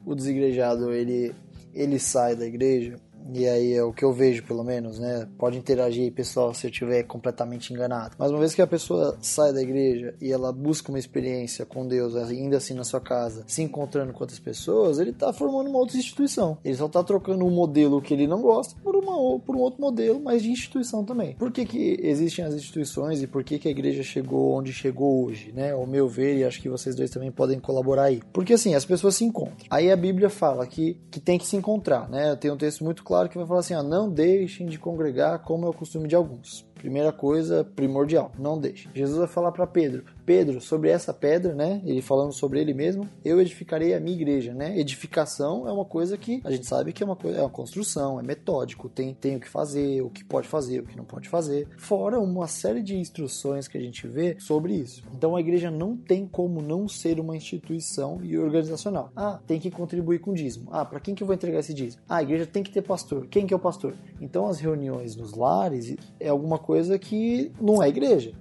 [0.05, 1.33] o desigrejado ele,
[1.73, 2.95] ele sai da igreja,
[3.34, 5.28] e aí é o que eu vejo pelo menos, né?
[5.38, 8.16] Pode interagir pessoal, se eu estiver completamente enganado.
[8.18, 11.88] Mas uma vez que a pessoa sai da igreja e ela busca uma experiência com
[11.88, 15.80] Deus, ainda assim na sua casa, se encontrando com outras pessoas, ele tá formando uma
[15.80, 16.58] outra instituição.
[16.63, 19.82] Ele só tá trocando um modelo que ele não gosta por, uma, por um outro
[19.82, 21.34] modelo, mas de instituição também.
[21.34, 25.26] Por que, que existem as instituições e por que, que a igreja chegou onde chegou
[25.26, 25.72] hoje, né?
[25.72, 28.22] Ao meu ver, e acho que vocês dois também podem colaborar aí.
[28.32, 29.68] Porque assim, as pessoas se encontram.
[29.70, 32.36] Aí a Bíblia fala que, que tem que se encontrar, né?
[32.36, 35.65] Tem um texto muito claro que vai falar assim: ó, não deixem de congregar como
[35.65, 36.66] é o costume de alguns.
[36.78, 38.90] Primeira coisa primordial, não deixe.
[38.94, 41.82] Jesus vai falar para Pedro: Pedro, sobre essa pedra, né?
[41.86, 44.78] Ele falando sobre ele mesmo, eu edificarei a minha igreja, né?
[44.78, 48.20] Edificação é uma coisa que a gente sabe que é uma coisa, é uma construção,
[48.20, 51.30] é metódico, tem, tem o que fazer, o que pode fazer, o que não pode
[51.30, 51.68] fazer.
[51.78, 55.04] Fora uma série de instruções que a gente vê sobre isso.
[55.13, 59.12] Então a igreja não tem como não ser uma instituição e organizacional.
[59.16, 60.68] Ah, tem que contribuir com dízimo.
[60.72, 62.04] Ah, para quem que eu vou entregar esse dízimo?
[62.08, 63.28] Ah, a igreja tem que ter pastor.
[63.28, 63.96] Quem que é o pastor?
[64.20, 68.34] Então as reuniões nos lares é alguma coisa que não é igreja,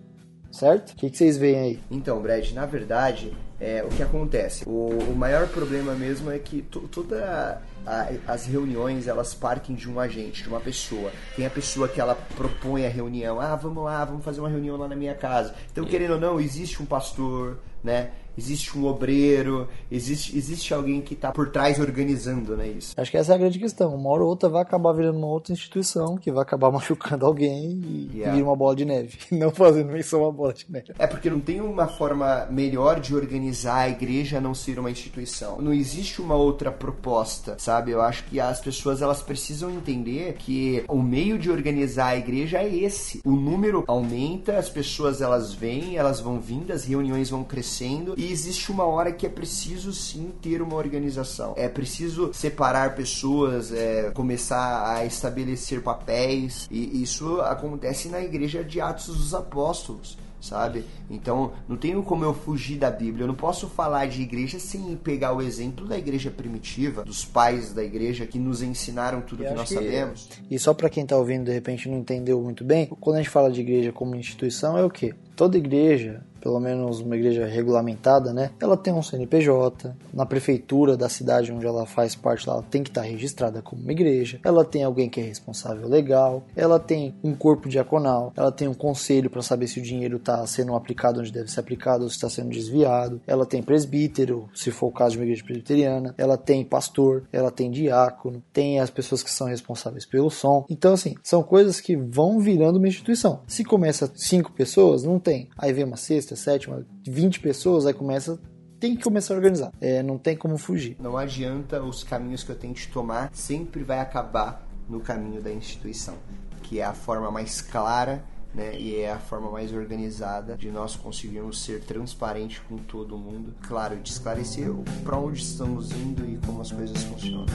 [0.50, 0.90] certo?
[0.90, 1.80] O que, que vocês veem aí?
[1.88, 4.68] Então, Brad, na verdade, é, o que acontece?
[4.68, 10.00] O, o maior problema mesmo é que toda a, as reuniões elas partem de um
[10.00, 11.12] agente, de uma pessoa.
[11.36, 14.76] Tem a pessoa que ela propõe a reunião, ah, vamos lá, vamos fazer uma reunião
[14.76, 15.54] lá na minha casa.
[15.70, 18.10] Então, querendo ou não, existe um pastor, né?
[18.37, 22.94] Existe um obreiro, existe, existe alguém que está por trás organizando, né, isso.
[22.96, 23.94] Acho que essa é a grande questão.
[23.94, 27.81] Uma hora ou outra vai acabar virando uma outra instituição que vai acabar machucando alguém
[27.83, 28.33] e yeah.
[28.33, 29.18] vira uma bola de neve.
[29.33, 30.92] Não fazendo menção uma bola de neve.
[30.99, 34.90] É porque não tem uma forma melhor de organizar a igreja a não ser uma
[34.90, 35.61] instituição.
[35.61, 37.90] Não existe uma outra proposta, sabe?
[37.90, 42.59] Eu acho que as pessoas elas precisam entender que o meio de organizar a igreja
[42.59, 43.20] é esse.
[43.25, 48.25] O número aumenta, as pessoas elas vêm, elas vão vindo, as reuniões vão crescendo e
[48.30, 51.54] existe uma hora que é preciso sim ter uma organização.
[51.56, 58.80] É preciso separar pessoas, é, começar a estabelecer papéis, e isso acontece na igreja de
[58.80, 60.84] Atos dos Apóstolos sabe?
[61.10, 63.24] Então, não tenho como eu fugir da Bíblia.
[63.24, 67.72] Eu não posso falar de igreja sem pegar o exemplo da igreja primitiva, dos pais
[67.72, 69.74] da igreja que nos ensinaram tudo que nós que...
[69.74, 70.28] sabemos.
[70.50, 73.30] E só para quem tá ouvindo de repente não entendeu muito bem, quando a gente
[73.30, 75.14] fala de igreja como instituição é o quê?
[75.37, 78.53] Toda igreja pelo menos uma igreja regulamentada, né?
[78.61, 82.90] Ela tem um CNPJ, na prefeitura da cidade onde ela faz parte, ela tem que
[82.90, 84.38] estar registrada como uma igreja.
[84.44, 88.75] Ela tem alguém que é responsável legal, ela tem um corpo diaconal, ela tem um
[88.75, 92.14] conselho para saber se o dinheiro está sendo aplicado onde deve ser aplicado ou se
[92.14, 93.20] está sendo desviado.
[93.27, 96.14] Ela tem presbítero, se for o caso de uma igreja presbiteriana.
[96.16, 100.64] Ela tem pastor, ela tem diácono, tem as pessoas que são responsáveis pelo som.
[100.70, 103.40] Então, assim, são coisas que vão virando uma instituição.
[103.49, 105.48] Se começa cinco pessoas, não tem.
[105.58, 108.38] Aí vem uma sexta, sétima, 20 pessoas, aí começa
[108.78, 109.72] tem que começar a organizar.
[109.80, 110.96] É, não tem como fugir.
[111.00, 116.14] Não adianta os caminhos que eu tente tomar, sempre vai acabar no caminho da instituição,
[116.62, 118.22] que é a forma mais clara
[118.54, 123.54] né, e é a forma mais organizada de nós conseguirmos ser transparente com todo mundo,
[123.66, 124.70] claro, de esclarecer
[125.02, 127.46] para onde estamos indo e como as coisas funcionam.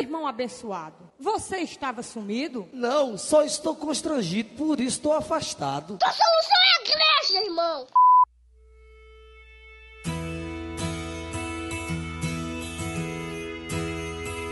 [0.00, 2.68] Irmão abençoado, você estava sumido?
[2.72, 5.98] Não, só estou constrangido, por isso estou afastado.
[5.98, 7.86] Tua solução é a igreja, irmão.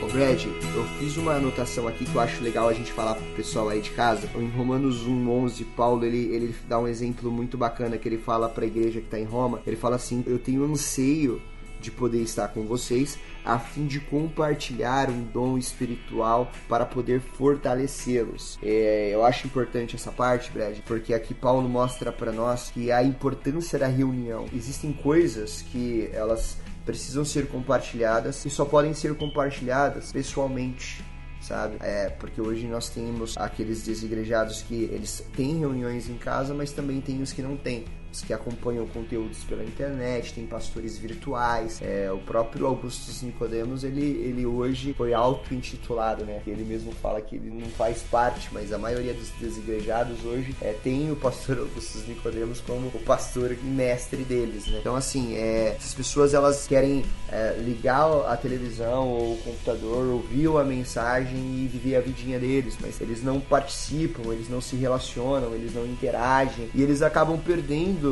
[0.02, 3.24] Ô Brad, eu fiz uma anotação aqui que eu acho legal a gente falar pro
[3.34, 4.28] pessoal aí de casa.
[4.36, 8.64] Em Romanos 1:11, Paulo ele, ele dá um exemplo muito bacana que ele fala para
[8.64, 9.60] a igreja que está em Roma.
[9.66, 11.42] Ele fala assim: "Eu tenho anseio
[11.84, 18.58] de poder estar com vocês, a fim de compartilhar um dom espiritual para poder fortalecê-los.
[18.62, 23.02] É, eu acho importante essa parte, Brad, porque aqui Paulo mostra para nós que a
[23.02, 24.46] importância da reunião.
[24.52, 31.04] Existem coisas que elas precisam ser compartilhadas e só podem ser compartilhadas pessoalmente
[31.40, 31.76] sabe?
[31.80, 37.02] É, porque hoje nós temos aqueles desigrejados que eles têm reuniões em casa, mas também
[37.02, 37.84] tem os que não têm
[38.22, 41.80] que acompanham conteúdos pela internet, tem pastores virtuais.
[41.82, 46.40] É, o próprio Augustus Nicodemos, ele, ele hoje foi auto-intitulado, né?
[46.46, 50.72] Ele mesmo fala que ele não faz parte, mas a maioria dos desigrejados hoje é,
[50.72, 54.78] tem o pastor Augustus Nicodemos como o pastor e mestre deles, né?
[54.80, 60.44] Então, assim, é, as pessoas elas querem é, ligar a televisão ou o computador, ouvir
[60.58, 65.54] a mensagem e viver a vidinha deles, mas eles não participam, eles não se relacionam,
[65.54, 68.03] eles não interagem e eles acabam perdendo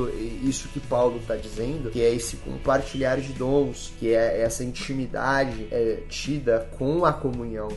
[0.42, 5.66] isso que Paulo está dizendo, que é esse compartilhar de dons, que é essa intimidade
[5.70, 7.68] é, tida com a comunhão.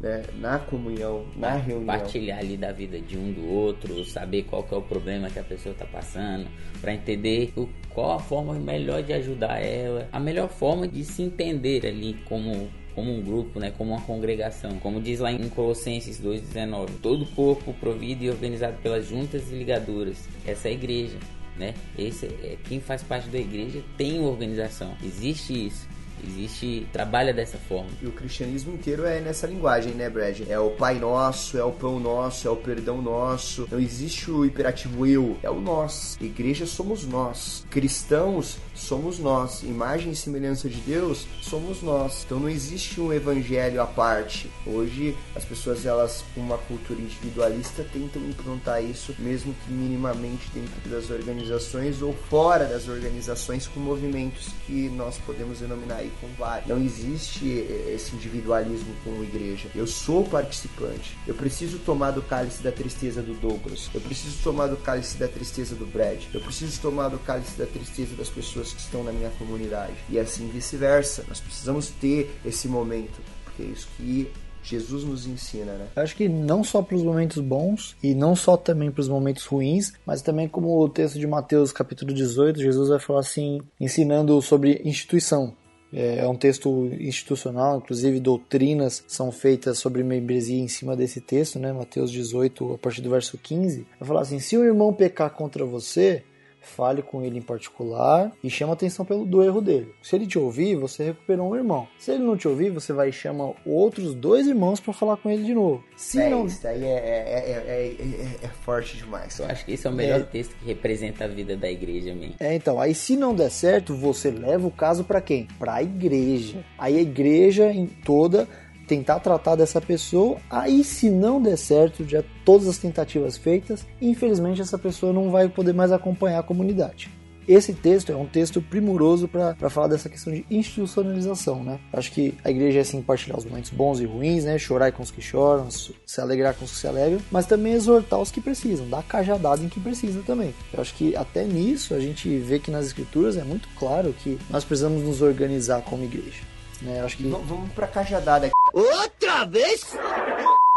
[0.00, 0.22] né?
[0.38, 1.86] Na comunhão, na reunião.
[1.86, 5.44] Partilhar ali da vida de um do outro, saber qual é o problema que a
[5.44, 6.46] pessoa está passando,
[6.80, 11.22] para entender o, qual a forma melhor de ajudar ela, a melhor forma de se
[11.22, 14.78] entender ali como como um grupo, né, como uma congregação.
[14.78, 20.28] Como diz lá em Colossenses 2:19, todo corpo provido e organizado pelas juntas e ligaduras.
[20.46, 21.18] Essa é a igreja,
[21.56, 21.74] né?
[21.98, 24.96] Esse é quem faz parte da igreja tem organização.
[25.02, 25.86] Existe isso.
[26.22, 27.90] Existe, trabalha dessa forma.
[28.00, 30.40] E o cristianismo inteiro é nessa linguagem, né, Brad?
[30.48, 33.66] É o Pai Nosso, é o Pão Nosso, é o Perdão Nosso.
[33.70, 36.16] Não existe o imperativo eu, é o nós.
[36.20, 37.66] Igreja somos nós.
[37.70, 39.62] Cristãos somos nós.
[39.62, 42.24] Imagem e semelhança de Deus somos nós.
[42.24, 44.50] Então não existe um evangelho à parte.
[44.66, 50.88] Hoje as pessoas elas com uma cultura individualista tentam implantar isso, mesmo que minimamente dentro
[50.88, 56.68] das organizações ou fora das organizações com movimentos que nós podemos denominar com vários.
[56.68, 57.46] Não existe
[57.92, 59.68] esse individualismo com a igreja.
[59.74, 61.16] Eu sou participante.
[61.26, 63.90] Eu preciso tomar do cálice da tristeza do Douglas.
[63.94, 66.22] Eu preciso tomar do cálice da tristeza do Brad.
[66.32, 69.94] Eu preciso tomar do cálice da tristeza das pessoas que estão na minha comunidade.
[70.08, 71.24] E assim vice-versa.
[71.28, 74.30] Nós precisamos ter esse momento, porque é isso que
[74.64, 75.88] Jesus nos ensina, né?
[75.94, 79.08] Eu acho que não só para os momentos bons e não só também para os
[79.08, 83.60] momentos ruins, mas também como o texto de Mateus capítulo 18, Jesus vai falar assim,
[83.78, 85.54] ensinando sobre instituição.
[85.94, 91.58] É, é um texto institucional, inclusive doutrinas são feitas sobre membresia em cima desse texto,
[91.58, 91.72] né?
[91.72, 93.86] Mateus 18, a partir do verso 15.
[94.00, 96.24] Vai falar assim: se um irmão pecar contra você,
[96.66, 99.92] fale com ele em particular e chama atenção pelo do erro dele.
[100.02, 101.86] Se ele te ouvir, você recuperou um irmão.
[101.98, 105.44] Se ele não te ouvir, você vai chamar outros dois irmãos para falar com ele
[105.44, 105.82] de novo.
[105.96, 106.46] Se é, não...
[106.46, 107.96] Isso aí é, é,
[108.40, 109.38] é, é, forte demais.
[109.38, 112.34] Eu acho que esse é o melhor texto que representa a vida da igreja mesmo.
[112.40, 115.48] É, então, aí se não der certo, você leva o caso para quem?
[115.58, 116.64] Para a igreja.
[116.78, 118.48] Aí a igreja em toda
[118.86, 120.38] tentar tratar dessa pessoa.
[120.48, 125.48] Aí, se não der certo, já todas as tentativas feitas, infelizmente essa pessoa não vai
[125.48, 127.10] poder mais acompanhar a comunidade.
[127.46, 131.78] Esse texto é um texto primoroso para falar dessa questão de institucionalização, né?
[131.92, 134.56] Acho que a igreja é assim partilhar os momentos bons e ruins, né?
[134.56, 138.18] Chorar com os que choram, se alegrar com os que se alegram, mas também exortar
[138.18, 140.54] os que precisam, dar cajadada em que precisa também.
[140.72, 144.38] Eu acho que até nisso a gente vê que nas escrituras é muito claro que
[144.48, 146.53] nós precisamos nos organizar como igreja.
[146.84, 147.00] Né?
[147.02, 147.24] Acho que...
[147.24, 148.54] Vamos pra cajadada aqui.
[148.72, 149.96] Outra vez?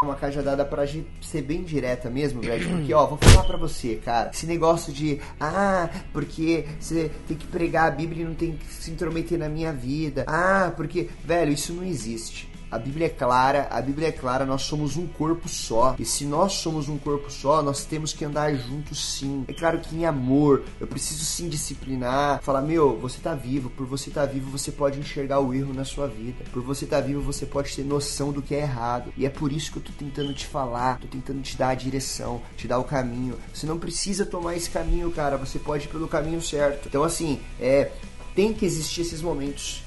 [0.04, 0.86] Uma cajadada pra
[1.22, 2.70] ser bem direta mesmo, velho.
[2.70, 4.30] Porque, ó, vou falar pra você, cara.
[4.34, 8.66] Esse negócio de, ah, porque você tem que pregar a Bíblia e não tem que
[8.68, 10.24] se intrometer na minha vida.
[10.28, 12.48] Ah, porque, velho, isso não existe.
[12.70, 15.96] A Bíblia é clara, a Bíblia é clara, nós somos um corpo só.
[15.98, 19.46] E se nós somos um corpo só, nós temos que andar juntos sim.
[19.48, 23.86] É claro que em amor, eu preciso sim disciplinar, falar, meu, você tá vivo, por
[23.86, 26.44] você tá vivo, você pode enxergar o erro na sua vida.
[26.52, 29.14] Por você tá vivo, você pode ter noção do que é errado.
[29.16, 31.76] E é por isso que eu tô tentando te falar, tô tentando te dar a
[31.76, 33.38] direção, te dar o caminho.
[33.54, 36.90] Você não precisa tomar esse caminho, cara, você pode ir pelo caminho certo.
[36.90, 37.92] Então assim, é,
[38.36, 39.87] tem que existir esses momentos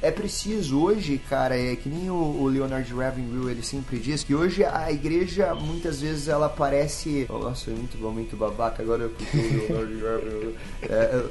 [0.00, 4.34] é preciso hoje, cara, é que nem o, o Leonard Ravenhill ele sempre diz que
[4.34, 9.08] hoje a igreja muitas vezes ela parece, nossa, é muito bom, muito babaca agora eu
[9.10, 10.54] o Leonard.
[10.82, 11.24] É,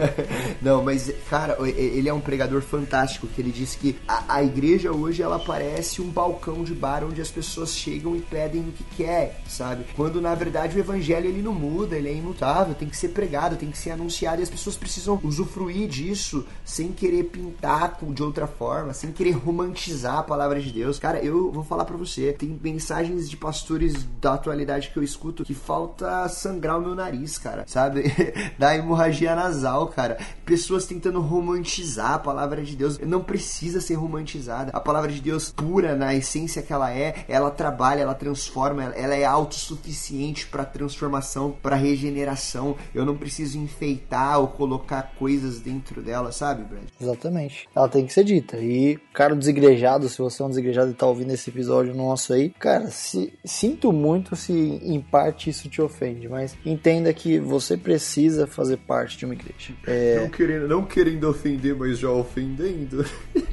[0.60, 4.92] não, mas cara, ele é um pregador fantástico que ele diz que a, a, igreja
[4.92, 8.84] hoje ela parece um balcão de bar onde as pessoas chegam e pedem o que
[8.96, 9.84] quer, sabe?
[9.96, 13.56] Quando na verdade o evangelho ele não muda, ele é imutável, tem que ser pregado,
[13.56, 18.46] tem que ser anunciado e as pessoas precisam usufruir disso sem querer pintar de outra
[18.46, 20.98] forma, sem querer romantizar a palavra de Deus.
[20.98, 25.44] Cara, eu vou falar para você, tem mensagens de pastores da atualidade que eu escuto
[25.44, 28.04] que falta sangrar o meu nariz, cara, sabe?
[28.58, 30.18] da hemorragia nasal, cara.
[30.44, 32.98] Pessoas tentando romantizar a palavra de Deus.
[32.98, 34.72] Não precisa ser romantizada.
[34.72, 39.14] A palavra de Deus pura na essência que ela é, ela trabalha, ela transforma, ela
[39.14, 42.76] é autossuficiente para transformação, para regeneração.
[42.94, 46.84] Eu não preciso enfeitar ou colocar coisas dentro dela, sabe, Brad?
[47.00, 47.68] Exatamente.
[47.74, 48.56] Ela tem que ser dita.
[48.56, 52.48] E, cara, desigrejado, se você é um desigrejado e tá ouvindo esse episódio nosso aí,
[52.50, 58.46] cara, se, sinto muito se em parte isso te ofende, mas entenda que você precisa
[58.46, 59.74] fazer parte de uma igreja.
[59.86, 60.20] É...
[60.20, 63.04] Não, querendo, não querendo ofender, mas já ofendendo.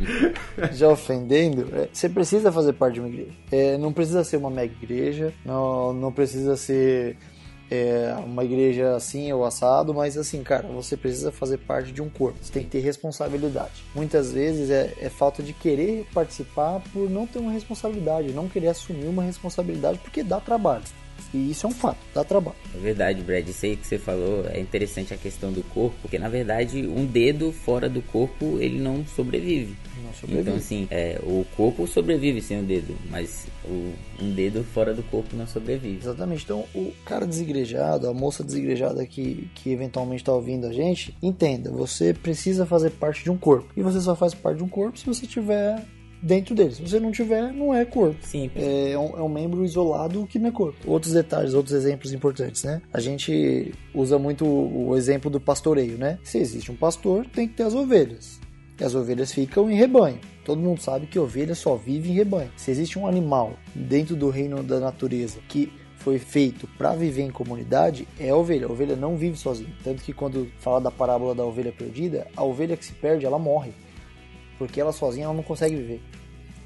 [0.72, 1.68] já ofendendo?
[1.74, 3.32] É, você precisa fazer parte de uma igreja.
[3.52, 7.18] É, não precisa ser uma mega igreja, não, não precisa ser
[7.70, 12.10] é, uma igreja assim ou assado, mas assim, cara, você precisa fazer parte de um
[12.10, 13.84] corpo, você tem que ter responsabilidade.
[13.94, 18.70] Muitas vezes é, é falta de querer participar por não ter uma responsabilidade, não querer
[18.70, 20.84] assumir uma responsabilidade porque dá trabalho.
[21.34, 22.58] E isso é um fato, dá trabalho.
[22.74, 23.48] É verdade, Brad.
[23.48, 27.06] Isso aí que você falou é interessante a questão do corpo, porque na verdade um
[27.06, 29.76] dedo fora do corpo ele não sobrevive.
[30.28, 35.04] Então, assim, é, o corpo sobrevive sem o dedo, mas o, um dedo fora do
[35.04, 35.98] corpo não sobrevive.
[35.98, 36.44] Exatamente.
[36.44, 41.72] Então, o cara desigrejado, a moça desigrejada que, que eventualmente está ouvindo a gente, entenda,
[41.72, 43.68] você precisa fazer parte de um corpo.
[43.76, 45.86] E você só faz parte de um corpo se você tiver
[46.22, 46.76] dentro dele.
[46.76, 48.18] Se você não tiver, não é corpo.
[48.26, 48.64] Simples.
[48.64, 50.78] É um, é um membro isolado que não é corpo.
[50.86, 52.82] Outros detalhes, outros exemplos importantes, né?
[52.94, 56.20] A gente usa muito o, o exemplo do pastoreio, né?
[56.24, 58.40] Se existe um pastor, tem que ter as ovelhas.
[58.80, 60.20] E as ovelhas ficam em rebanho.
[60.46, 62.52] Todo mundo sabe que ovelha só vive em rebanho.
[62.56, 67.30] Se existe um animal dentro do reino da natureza que foi feito para viver em
[67.30, 68.66] comunidade é a ovelha.
[68.66, 69.70] A ovelha não vive sozinha.
[69.84, 73.38] Tanto que quando fala da parábola da ovelha perdida, a ovelha que se perde, ela
[73.38, 73.74] morre.
[74.58, 76.02] Porque ela sozinha ela não consegue viver.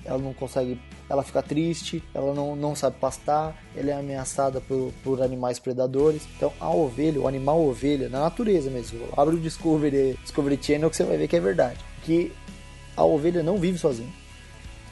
[0.05, 4.91] Ela não consegue, ela fica triste, ela não, não sabe pastar, ela é ameaçada por,
[5.03, 6.27] por animais predadores.
[6.37, 10.97] Então a ovelha, o animal ovelha, na natureza mesmo, abre o Discovery, Discovery Channel que
[10.97, 11.79] você vai ver que é verdade.
[12.03, 12.31] Que
[12.95, 14.09] a ovelha não vive sozinha.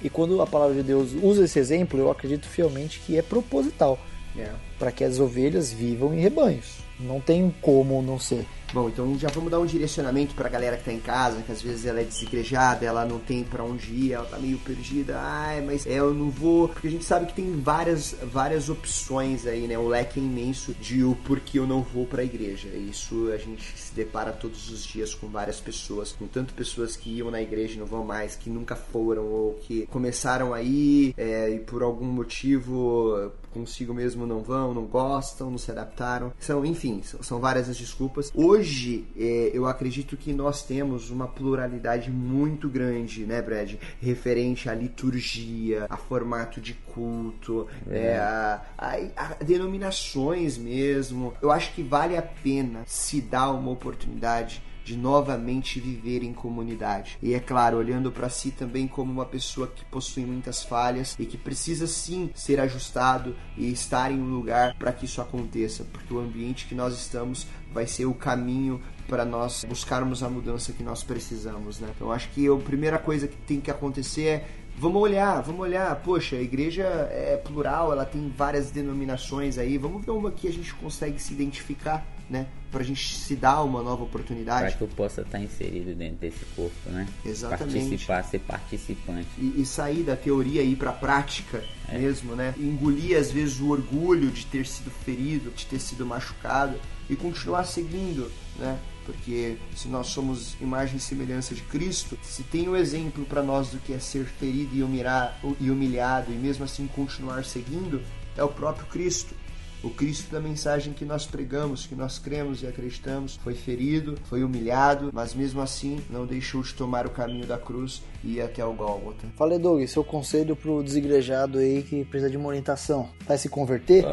[0.04, 4.00] E quando a palavra de Deus usa esse exemplo, eu acredito fielmente que é proposital
[4.38, 4.50] É.
[4.80, 6.78] para que as ovelhas vivam em rebanhos.
[7.00, 8.46] Não tem como não ser.
[8.74, 11.62] Bom, então já vamos dar um direcionamento pra galera que tá em casa, que às
[11.62, 15.20] vezes ela é desigrejada, ela não tem pra onde ir, ela tá meio perdida.
[15.20, 16.70] Ai, mas é, eu não vou.
[16.70, 19.78] Porque a gente sabe que tem várias, várias opções aí, né?
[19.78, 22.70] O leque é imenso de o porquê eu não vou pra igreja.
[22.70, 27.10] Isso a gente se depara todos os dias com várias pessoas, com tanto pessoas que
[27.18, 31.50] iam na igreja e não vão mais, que nunca foram, ou que começaram aí é,
[31.50, 36.34] e por algum motivo consigo mesmo não vão, não gostam, não se adaptaram.
[36.40, 38.32] São, enfim, são, várias as desculpas.
[38.34, 43.76] Hoje, é, eu acredito que nós temos uma pluralidade muito grande, né, Brad?
[44.02, 48.98] Referente à liturgia, a formato de culto, é, a, a-
[49.40, 51.34] a denominações mesmo.
[51.42, 57.18] Eu acho que vale a pena se dar uma oportunidade de novamente viver em comunidade.
[57.22, 61.26] E é claro, olhando para si também como uma pessoa que possui muitas falhas e
[61.26, 66.14] que precisa sim ser ajustado e estar em um lugar para que isso aconteça, porque
[66.14, 70.84] o ambiente que nós estamos vai ser o caminho para nós buscarmos a mudança que
[70.84, 71.90] nós precisamos, né?
[71.96, 75.96] Então acho que a primeira coisa que tem que acontecer é Vamos olhar, vamos olhar.
[75.98, 79.78] Poxa, a igreja é plural, ela tem várias denominações aí.
[79.78, 82.48] Vamos ver uma que a gente consegue se identificar, né?
[82.72, 84.78] Pra gente se dar uma nova Para oportunidade.
[84.78, 87.06] que eu possa estar inserido dentro desse corpo, né?
[87.26, 87.74] Exatamente.
[87.74, 89.28] Participar, ser participante.
[89.38, 91.62] E, e sair da teoria e ir pra prática
[91.92, 92.54] mesmo, né?
[92.58, 96.80] E engolir às vezes o orgulho de ter sido ferido, de ter sido machucado
[97.10, 98.80] e continuar seguindo, né?
[99.06, 103.70] Porque se nós somos imagem e semelhança de Cristo, se tem um exemplo para nós
[103.70, 108.02] do que é ser ferido e, humilhar, e humilhado e mesmo assim continuar seguindo,
[108.38, 109.36] é o próprio Cristo.
[109.84, 114.44] O Cristo da mensagem que nós pregamos, que nós cremos e acreditamos, foi ferido, foi
[114.44, 118.64] humilhado, mas mesmo assim não deixou de tomar o caminho da cruz e ir até
[118.64, 119.28] o Gólgota.
[119.36, 123.10] Fala, Doug, seu conselho pro desigrejado aí que precisa de uma orientação.
[123.26, 124.06] Vai se converter?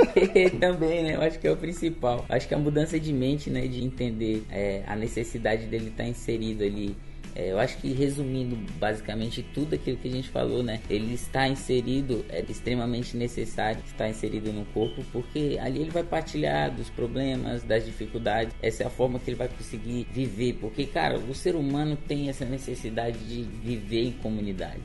[0.60, 1.16] Também, né?
[1.16, 2.24] Eu acho que é o principal.
[2.28, 3.66] Acho que a mudança de mente, né?
[3.66, 6.94] De entender é, a necessidade dele estar inserido ali.
[7.36, 10.80] É, eu acho que resumindo basicamente tudo aquilo que a gente falou, né?
[10.88, 16.74] Ele está inserido, é extremamente necessário estar inserido no corpo, porque ali ele vai partilhar
[16.74, 18.54] dos problemas, das dificuldades.
[18.62, 20.54] Essa é a forma que ele vai conseguir viver.
[20.54, 24.80] Porque, cara, o ser humano tem essa necessidade de viver em comunidade.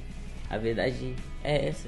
[0.49, 1.87] A verdade é essa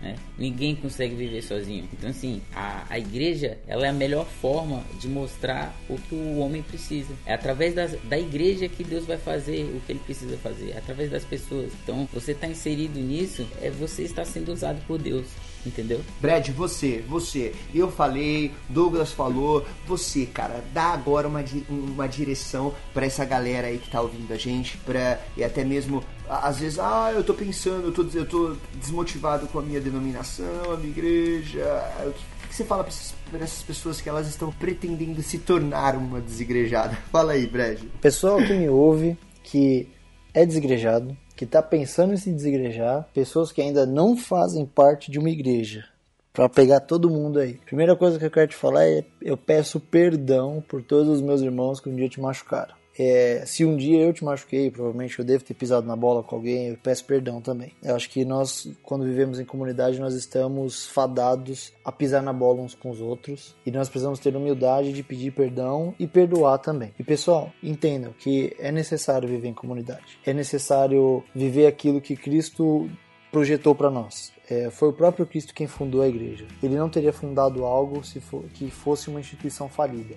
[0.00, 0.16] né?
[0.38, 1.88] Ninguém consegue viver sozinho.
[1.92, 6.38] Então, assim, a, a igreja ela é a melhor forma de mostrar o que o
[6.38, 7.14] homem precisa.
[7.24, 10.78] É através das, da igreja que Deus vai fazer o que ele precisa fazer, é
[10.78, 11.72] através das pessoas.
[11.82, 15.26] Então, você está inserido nisso, é você está sendo usado por Deus.
[15.66, 16.00] Entendeu?
[16.20, 23.04] Brad, você, você, eu falei, Douglas falou, você, cara, dá agora uma, uma direção pra
[23.04, 27.12] essa galera aí que tá ouvindo a gente, pra, e até mesmo, às vezes, ah,
[27.14, 31.64] eu tô pensando, eu tô, eu tô desmotivado com a minha denominação, a minha igreja,
[32.06, 32.84] o que, que você fala
[33.30, 36.96] pra essas pessoas que elas estão pretendendo se tornar uma desigrejada?
[37.12, 37.80] Fala aí, Brad.
[38.00, 39.88] Pessoal que me ouve, que
[40.34, 45.18] é desigrejado, que está pensando em se desigrejar, pessoas que ainda não fazem parte de
[45.18, 45.84] uma igreja.
[46.32, 47.54] Para pegar todo mundo aí.
[47.64, 51.40] Primeira coisa que eu quero te falar é: eu peço perdão por todos os meus
[51.40, 52.74] irmãos que um dia te machucaram.
[52.98, 56.36] É, se um dia eu te machuquei, provavelmente eu devo ter pisado na bola com
[56.36, 57.72] alguém, eu peço perdão também.
[57.82, 62.62] Eu acho que nós, quando vivemos em comunidade, nós estamos fadados a pisar na bola
[62.62, 66.92] uns com os outros e nós precisamos ter humildade de pedir perdão e perdoar também.
[66.98, 72.88] E pessoal, entendam que é necessário viver em comunidade, é necessário viver aquilo que Cristo
[73.30, 74.32] projetou para nós.
[74.48, 76.46] É, foi o próprio Cristo quem fundou a igreja.
[76.62, 80.14] Ele não teria fundado algo se for, que fosse uma instituição falida.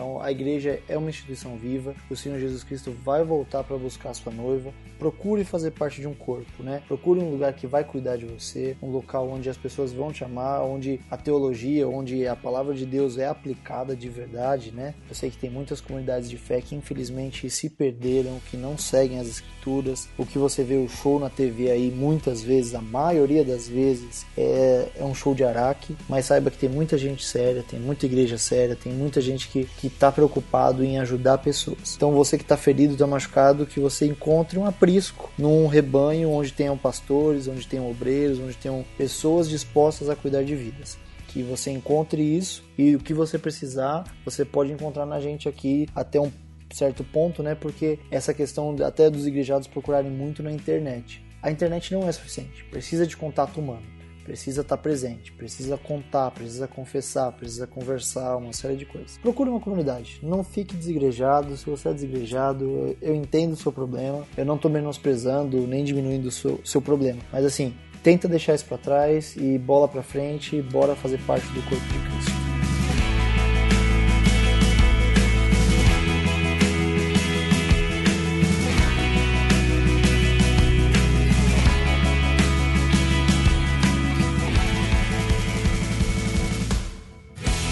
[0.00, 4.08] Então a igreja é uma instituição viva, o Senhor Jesus Cristo vai voltar para buscar
[4.08, 4.72] a sua noiva.
[4.98, 6.82] Procure fazer parte de um corpo, né?
[6.88, 10.24] Procure um lugar que vai cuidar de você, um local onde as pessoas vão te
[10.24, 14.94] amar, onde a teologia, onde a palavra de Deus é aplicada de verdade, né?
[15.06, 19.18] Eu sei que tem muitas comunidades de fé que infelizmente se perderam, que não seguem
[19.18, 20.08] as escrituras.
[20.16, 24.24] O que você vê o show na TV aí muitas vezes, a maioria das vezes
[24.36, 28.06] é, é um show de araque, mas saiba que tem muita gente séria, tem muita
[28.06, 31.94] igreja séria, tem muita gente que que está preocupado em ajudar pessoas.
[31.96, 36.52] Então você que está ferido, está machucado, que você encontre um aprisco num rebanho onde
[36.52, 41.70] tenham pastores, onde tenham obreiros, onde tenham pessoas dispostas a cuidar de vidas que você
[41.70, 46.30] encontre isso e o que você precisar, você pode encontrar na gente aqui até um
[46.72, 47.54] certo ponto, né?
[47.54, 51.24] Porque essa questão até dos igrejados procurarem muito na internet.
[51.40, 53.99] A internet não é suficiente, precisa de contato humano
[54.30, 59.18] precisa estar presente, precisa contar, precisa confessar, precisa conversar, uma série de coisas.
[59.18, 61.56] Procure uma comunidade, não fique desigrejado.
[61.56, 66.28] Se você é desigrejado, eu entendo o seu problema, eu não estou menosprezando nem diminuindo
[66.28, 67.74] o seu, seu problema, mas assim,
[68.04, 71.98] tenta deixar isso para trás e bola para frente, bora fazer parte do corpo de
[72.14, 72.49] Cristo.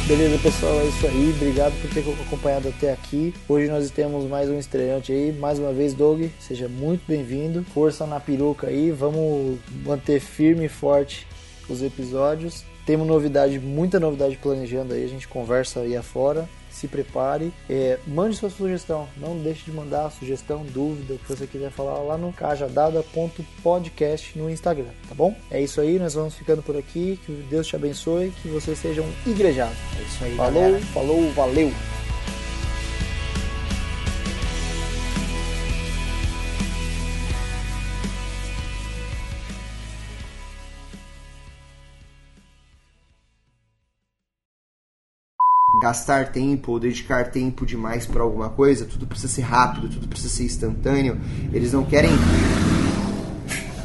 [0.09, 1.35] Beleza, pessoal, é isso aí.
[1.37, 3.35] Obrigado por ter acompanhado até aqui.
[3.47, 5.35] Hoje nós temos mais um estreante aí.
[5.35, 7.63] Mais uma vez, Doug, seja muito bem-vindo.
[7.75, 8.91] Força na peruca aí.
[8.91, 11.27] Vamos manter firme e forte
[11.69, 12.65] os episódios.
[12.87, 15.05] Temos novidade, muita novidade planejando aí.
[15.05, 16.49] A gente conversa aí afora
[16.79, 17.53] se prepare.
[17.69, 21.99] É, mande sua sugestão, não deixe de mandar sugestão, dúvida, o que você quiser falar
[21.99, 25.37] lá no cajadada.podcast no Instagram, tá bom?
[25.51, 27.19] É isso aí, nós vamos ficando por aqui.
[27.25, 29.77] Que Deus te abençoe, que vocês sejam igrejados.
[29.99, 30.37] É isso aí.
[30.37, 30.81] Falou, galera.
[30.87, 31.98] falou, valeu!
[45.89, 50.35] Gastar tempo ou dedicar tempo demais para alguma coisa, tudo precisa ser rápido, tudo precisa
[50.35, 51.19] ser instantâneo.
[51.53, 52.11] Eles não querem.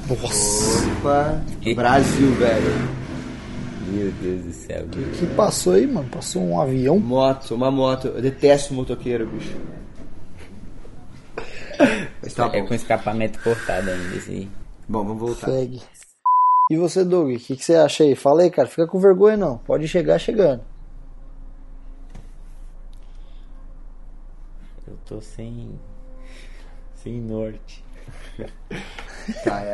[0.10, 0.86] Nossa!
[1.00, 1.42] Opa!
[1.74, 3.04] Brasil, velho.
[3.88, 4.86] Meu Deus do céu.
[4.86, 6.10] O que passou aí, mano?
[6.10, 7.00] Passou um avião?
[7.00, 8.08] Moto, uma moto.
[8.10, 9.56] Eu detesto motoqueiro, bicho.
[12.22, 12.68] Mas tá É bom.
[12.68, 14.50] com escapamento cortado ainda esse aí.
[14.90, 15.48] Bom, vamos voltar.
[15.52, 15.82] Segue.
[16.70, 18.16] E você, Doug, o que, que você acha aí?
[18.16, 18.68] Fala aí, cara.
[18.68, 19.58] Fica com vergonha não.
[19.58, 20.62] Pode chegar chegando.
[24.94, 25.80] Eu tô sem.
[26.96, 27.84] sem norte.
[29.46, 29.72] Tá, é,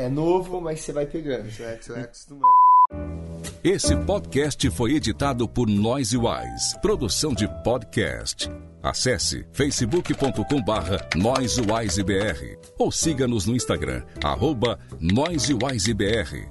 [0.00, 2.44] é- é novo, mas você vai pegando, você vai, você vai acostumando.
[3.62, 8.50] Esse podcast foi editado por Noise Wise, produção de podcast.
[8.82, 16.48] Acesse facebook.com barra NoiseWiseBR ou siga-nos no Instagram, arroba NoiseWiseBR.